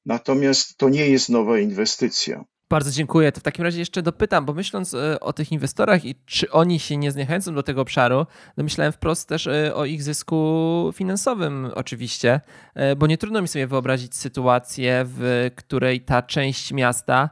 Natomiast 0.07 0.77
to 0.77 0.89
nie 0.89 1.09
jest 1.09 1.29
nowa 1.29 1.59
inwestycja. 1.59 2.45
Bardzo 2.71 2.91
dziękuję. 2.91 3.33
To 3.33 3.41
w 3.41 3.43
takim 3.43 3.65
razie 3.65 3.79
jeszcze 3.79 4.03
dopytam, 4.03 4.45
bo 4.45 4.55
myśląc 4.55 4.95
e, 4.95 5.21
o 5.21 5.33
tych 5.33 5.53
inwestorach 5.53 6.05
i 6.05 6.15
czy 6.27 6.51
oni 6.51 6.81
się 6.81 6.97
nie 6.97 7.13
zniechęcą 7.13 7.55
do 7.55 7.63
tego 7.63 7.81
obszaru, 7.81 8.27
no 8.57 8.65
myślałem 8.65 8.93
wprost 8.93 9.29
też 9.29 9.47
e, 9.47 9.75
o 9.75 9.85
ich 9.85 10.03
zysku 10.03 10.91
finansowym 10.95 11.71
oczywiście, 11.75 12.41
e, 12.75 12.97
bo 12.97 13.07
nie 13.07 13.19
trudno 13.19 13.43
mi 13.43 13.49
sobie 13.49 13.67
wyobrazić 13.67 14.17
sytuację, 14.17 15.05
w 15.07 15.51
której 15.57 16.01
ta 16.01 16.23
część 16.23 16.73
miasta 16.73 17.31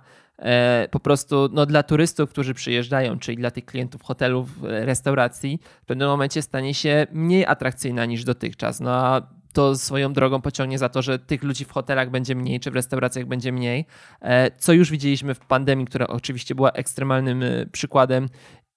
po 0.90 1.00
prostu 1.00 1.48
no, 1.52 1.66
dla 1.66 1.82
turystów, 1.82 2.30
którzy 2.30 2.54
przyjeżdżają, 2.54 3.18
czyli 3.18 3.36
dla 3.36 3.50
tych 3.50 3.64
klientów 3.64 4.02
hotelów, 4.02 4.48
restauracji, 4.62 5.60
w 5.82 5.86
pewnym 5.86 6.08
momencie 6.08 6.42
stanie 6.42 6.74
się 6.74 7.06
mniej 7.12 7.46
atrakcyjna 7.46 8.04
niż 8.04 8.24
dotychczas. 8.24 8.80
No 8.80 8.90
a 8.90 9.22
to 9.56 9.76
swoją 9.76 10.12
drogą 10.12 10.40
pociągnie 10.40 10.78
za 10.78 10.88
to, 10.88 11.02
że 11.02 11.18
tych 11.18 11.42
ludzi 11.42 11.64
w 11.64 11.72
hotelach 11.72 12.10
będzie 12.10 12.34
mniej, 12.34 12.60
czy 12.60 12.70
w 12.70 12.74
restauracjach 12.74 13.26
będzie 13.26 13.52
mniej, 13.52 13.86
e, 14.20 14.50
co 14.50 14.72
już 14.72 14.90
widzieliśmy 14.90 15.34
w 15.34 15.38
pandemii, 15.40 15.86
która 15.86 16.06
oczywiście 16.06 16.54
była 16.54 16.70
ekstremalnym 16.72 17.42
e, 17.42 17.66
przykładem 17.66 18.28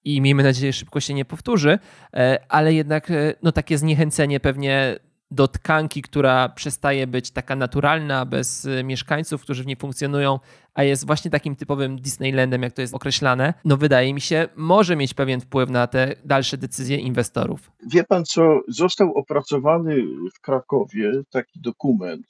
i 0.04 0.20
miejmy 0.20 0.42
nadzieję, 0.42 0.72
szybko 0.72 1.00
się 1.00 1.14
nie 1.14 1.24
powtórzy, 1.24 1.78
e, 2.14 2.38
ale 2.48 2.74
jednak 2.74 3.12
no, 3.42 3.52
takie 3.52 3.78
zniechęcenie 3.78 4.40
pewnie 4.40 4.96
do 5.30 5.48
tkanki, 5.48 6.02
która 6.02 6.48
przestaje 6.48 7.06
być 7.06 7.30
taka 7.30 7.56
naturalna, 7.56 8.26
bez 8.26 8.64
y, 8.64 8.84
mieszkańców, 8.84 9.42
którzy 9.42 9.62
w 9.62 9.66
niej 9.66 9.76
funkcjonują, 9.76 10.38
a 10.74 10.82
jest 10.82 11.06
właśnie 11.06 11.30
takim 11.30 11.56
typowym 11.56 12.00
Disneylandem, 12.00 12.62
jak 12.62 12.72
to 12.72 12.82
jest 12.82 12.94
określane, 12.94 13.54
no 13.64 13.76
wydaje 13.76 14.14
mi 14.14 14.20
się, 14.20 14.48
może 14.56 14.96
mieć 14.96 15.14
pewien 15.14 15.40
wpływ 15.40 15.70
na 15.70 15.86
te 15.86 16.14
dalsze 16.24 16.58
decyzje 16.58 16.96
inwestorów. 16.96 17.70
Wie 17.86 18.04
pan 18.04 18.24
co, 18.24 18.60
został 18.68 19.14
opracowany 19.14 20.02
w 20.34 20.40
Krakowie 20.40 21.12
taki 21.30 21.60
dokument 21.60 22.26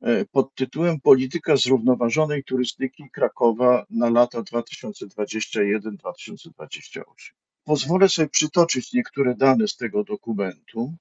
e, 0.00 0.24
pod 0.24 0.54
tytułem 0.54 1.00
Polityka 1.00 1.56
zrównoważonej 1.56 2.44
turystyki 2.44 3.10
Krakowa 3.12 3.84
na 3.90 4.10
lata 4.10 4.42
2021-2028. 4.42 7.02
Pozwolę 7.64 8.08
sobie 8.08 8.28
przytoczyć 8.28 8.92
niektóre 8.92 9.34
dane 9.34 9.68
z 9.68 9.76
tego 9.76 10.04
dokumentu. 10.04 10.94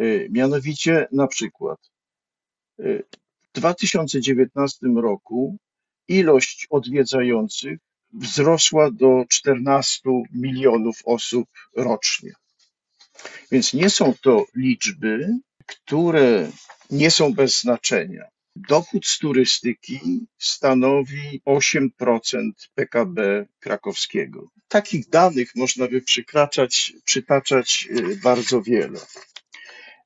Y, 0.00 0.28
mianowicie 0.30 1.08
na 1.12 1.26
przykład 1.26 1.78
y, 2.80 3.04
w 3.42 3.60
2019 3.60 4.86
roku 4.96 5.56
ilość 6.08 6.66
odwiedzających 6.70 7.78
wzrosła 8.12 8.90
do 8.90 9.24
14 9.28 10.00
milionów 10.32 10.96
osób 11.04 11.48
rocznie. 11.76 12.32
Więc 13.50 13.74
nie 13.74 13.90
są 13.90 14.14
to 14.22 14.44
liczby, 14.54 15.28
które 15.66 16.50
nie 16.90 17.10
są 17.10 17.34
bez 17.34 17.60
znaczenia. 17.60 18.24
Dochód 18.56 19.06
z 19.06 19.18
turystyki 19.18 20.26
stanowi 20.38 21.40
8% 21.46 21.88
PKB 22.74 23.46
krakowskiego. 23.60 24.50
Takich 24.68 25.08
danych 25.08 25.50
można 25.56 25.88
by 25.88 26.02
przytaczać 27.04 27.88
y, 27.90 28.16
bardzo 28.16 28.62
wiele. 28.62 29.00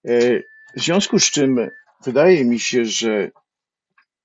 E, 0.05 0.39
w 0.77 0.81
związku 0.81 1.19
z 1.19 1.31
czym 1.31 1.71
wydaje 2.05 2.45
mi 2.45 2.61
się, 2.61 2.85
że 2.85 3.31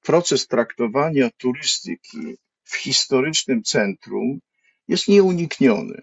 proces 0.03 0.47
traktowania 0.47 1.29
turystyki 1.37 2.37
w 2.63 2.75
historycznym 2.75 3.63
centrum 3.63 4.39
jest 4.87 5.07
nieunikniony. 5.07 6.01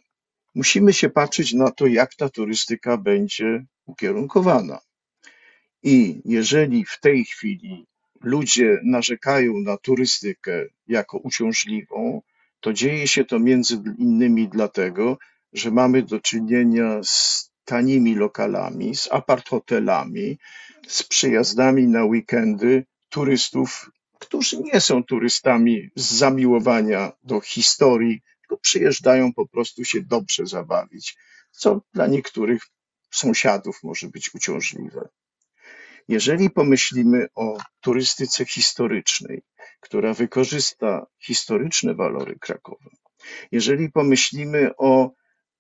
Musimy 0.55 0.93
się 0.93 1.11
patrzeć 1.11 1.53
na 1.53 1.71
to, 1.71 1.87
jak 1.87 2.15
ta 2.15 2.29
turystyka 2.29 2.97
będzie 2.97 3.65
ukierunkowana. 3.87 4.81
I 5.83 6.23
jeżeli 6.25 6.85
w 6.85 7.01
tej 7.01 7.25
chwili 7.25 7.87
ludzie 8.21 8.81
narzekają 8.85 9.53
na 9.59 9.77
turystykę 9.77 10.65
jako 10.89 11.19
uciążliwą, 11.19 12.23
to 12.61 12.73
dzieje 12.73 13.09
się 13.09 13.25
to 13.25 13.39
między 13.39 13.83
innymi 13.99 14.49
dlatego, 14.49 15.19
że 15.53 15.71
mamy 15.71 16.03
do 16.03 16.21
czynienia 16.21 17.01
z 17.03 17.52
tanimi 17.65 18.15
lokalami, 18.15 18.97
z 18.97 19.09
apart-hotelami, 19.13 20.39
z 20.89 21.03
przyjazdami 21.03 21.89
na 21.89 22.05
weekendy 22.05 22.87
turystów, 23.09 23.91
którzy 24.19 24.59
nie 24.59 24.81
są 24.81 25.05
turystami 25.05 25.91
z 25.97 26.13
zamiłowania 26.13 27.13
do 27.23 27.41
historii, 27.41 28.23
tylko 28.41 28.57
przyjeżdżają 28.57 29.33
po 29.33 29.47
prostu 29.49 29.85
się 29.85 30.01
dobrze 30.01 30.47
zabawić, 30.47 31.17
co 31.51 31.81
dla 31.95 32.07
niektórych 32.07 32.63
sąsiadów 33.11 33.83
może 33.83 34.09
być 34.09 34.35
uciążliwe. 34.35 35.09
Jeżeli 36.09 36.51
pomyślimy 36.51 37.29
o 37.35 37.59
turystyce 37.81 38.45
historycznej, 38.45 39.43
która 39.81 40.15
wykorzysta 40.15 41.07
historyczne 41.19 41.95
walory 41.95 42.39
Krakowa, 42.39 42.91
jeżeli 43.53 43.91
pomyślimy 43.91 44.71
o 44.77 45.11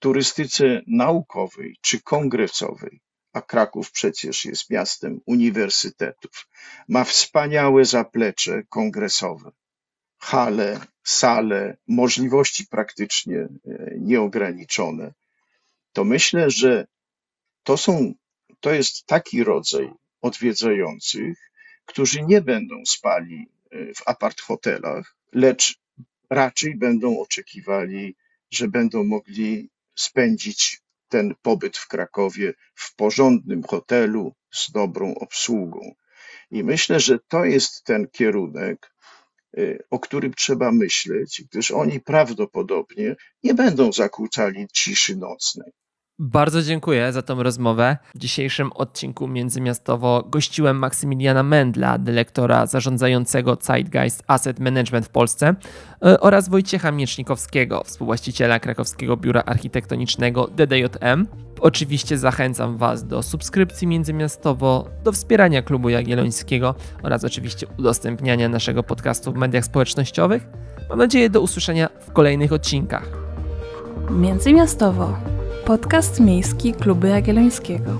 turystyce 0.02 0.82
naukowej 0.86 1.76
czy 1.80 2.02
kongresowej, 2.02 3.00
a 3.32 3.42
Kraków 3.42 3.90
przecież 3.92 4.44
jest 4.44 4.70
miastem 4.70 5.20
uniwersytetów, 5.26 6.48
ma 6.88 7.04
wspaniałe 7.04 7.84
zaplecze 7.84 8.62
kongresowe, 8.68 9.50
hale, 10.18 10.80
sale, 11.04 11.76
możliwości 11.88 12.66
praktycznie 12.66 13.38
e, 13.38 13.48
nieograniczone, 13.98 15.12
to 15.92 16.04
myślę, 16.04 16.50
że 16.50 16.86
to 17.62 17.76
są, 17.76 18.14
to 18.60 18.72
jest 18.72 19.06
taki 19.06 19.44
rodzaj 19.44 19.90
odwiedzających, 20.22 21.50
którzy 21.86 22.22
nie 22.22 22.40
będą 22.40 22.76
spali 22.86 23.48
e, 23.70 23.94
w 23.94 24.08
apart 24.08 24.40
hotelach, 24.40 25.16
lecz 25.32 25.78
raczej 26.30 26.76
będą 26.76 27.20
oczekiwali, 27.20 28.16
że 28.50 28.68
będą 28.68 29.04
mogli 29.04 29.71
spędzić 29.94 30.82
ten 31.08 31.34
pobyt 31.42 31.76
w 31.76 31.88
Krakowie 31.88 32.54
w 32.74 32.94
porządnym 32.94 33.62
hotelu 33.62 34.34
z 34.52 34.70
dobrą 34.70 35.14
obsługą. 35.14 35.94
I 36.50 36.64
myślę, 36.64 37.00
że 37.00 37.18
to 37.28 37.44
jest 37.44 37.84
ten 37.84 38.08
kierunek, 38.08 38.94
y, 39.58 39.84
o 39.90 39.98
którym 39.98 40.34
trzeba 40.34 40.72
myśleć, 40.72 41.42
gdyż 41.50 41.70
oni 41.70 42.00
prawdopodobnie 42.00 43.16
nie 43.42 43.54
będą 43.54 43.92
zakłócali 43.92 44.66
ciszy 44.72 45.16
nocnej. 45.16 45.72
Bardzo 46.24 46.62
dziękuję 46.62 47.12
za 47.12 47.22
tą 47.22 47.42
rozmowę. 47.42 47.96
W 48.14 48.18
dzisiejszym 48.18 48.72
odcinku 48.72 49.28
Międzymiastowo 49.28 50.24
gościłem 50.28 50.78
Maksymiliana 50.78 51.42
Mendla, 51.42 51.98
dyrektora 51.98 52.66
zarządzającego 52.66 53.58
Zeitgeist 53.60 54.22
Asset 54.26 54.60
Management 54.60 55.06
w 55.06 55.08
Polsce 55.08 55.54
e, 56.04 56.20
oraz 56.20 56.48
Wojciecha 56.48 56.92
Miecznikowskiego, 56.92 57.82
współwłaściciela 57.84 58.60
krakowskiego 58.60 59.16
biura 59.16 59.42
architektonicznego 59.46 60.46
DDJM. 60.46 61.26
Oczywiście 61.60 62.18
zachęcam 62.18 62.76
Was 62.76 63.06
do 63.06 63.22
subskrypcji 63.22 63.86
międzymiastowo, 63.86 64.88
do 65.04 65.12
wspierania 65.12 65.62
klubu 65.62 65.88
Jagiellońskiego 65.88 66.74
oraz 67.02 67.24
oczywiście 67.24 67.66
udostępniania 67.78 68.48
naszego 68.48 68.82
podcastu 68.82 69.32
w 69.32 69.36
mediach 69.36 69.64
społecznościowych. 69.64 70.46
Mam 70.88 70.98
nadzieję 70.98 71.30
do 71.30 71.40
usłyszenia 71.40 71.88
w 72.00 72.12
kolejnych 72.12 72.52
odcinkach. 72.52 73.08
Międzymiastowo. 74.10 75.41
Podcast 75.66 76.20
miejski 76.20 76.72
Klubu 76.72 77.06
Jagiellońskiego. 77.06 77.90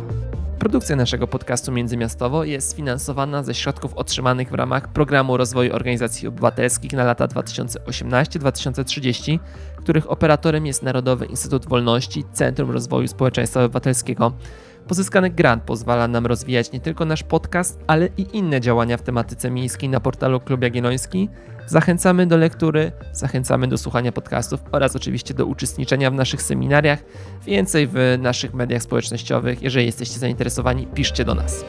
Produkcja 0.59 0.97
naszego 0.97 1.27
podcastu 1.27 1.73
Międzymiastowo 1.73 2.45
jest 2.45 2.71
sfinansowana 2.71 3.43
ze 3.43 3.55
środków 3.55 3.95
otrzymanych 3.95 4.51
w 4.51 4.55
ramach 4.55 4.89
Programu 4.89 5.37
Rozwoju 5.37 5.75
Organizacji 5.75 6.29
Obywatelskich 6.29 6.93
na 6.93 7.05
lata 7.05 7.27
2018-2030, 7.27 9.39
których 9.77 10.11
operatorem 10.11 10.67
jest 10.67 10.83
Narodowy 10.83 11.27
Instytut 11.27 11.69
Wolności 11.69 12.25
Centrum 12.33 12.71
Rozwoju 12.71 13.09
Społeczeństwa 13.09 13.65
Obywatelskiego. 13.65 14.33
Pozyskany 14.89 15.31
grant 15.31 15.63
pozwala 15.63 16.09
nam 16.09 16.27
rozwijać 16.27 16.73
nie 16.73 16.81
tylko 16.81 17.05
nasz 17.05 17.23
podcast, 17.23 17.79
ale 17.87 18.09
i 18.17 18.37
inne 18.37 18.61
działania 18.61 18.97
w 18.97 19.03
tematyce 19.03 19.51
miejskiej 19.51 19.89
na 19.89 20.01
portalu 20.01 20.41
Klub 20.41 20.63
Jagielloński. 20.63 21.29
Zachęcamy 21.67 22.27
do 22.27 22.37
lektury, 22.37 22.93
zachęcamy 23.13 23.69
do 23.69 23.79
słuchania 23.79 24.13
podcastów 24.13 24.61
oraz 24.73 24.97
oczywiście 24.97 25.35
do 25.35 25.47
uczestniczenia 25.47 26.11
w 26.11 26.15
naszych 26.15 26.43
seminariach. 26.43 27.05
Więcej 27.47 27.89
w 27.93 28.19
naszych 28.19 28.55
mediach 28.55 28.83
społecznościowych. 28.83 29.63
Jeżeli 29.63 29.87
jesteście 29.87 30.19
zainteresowani, 30.19 30.87
piszcie 30.87 31.25
do 31.25 31.35
nas. 31.35 31.65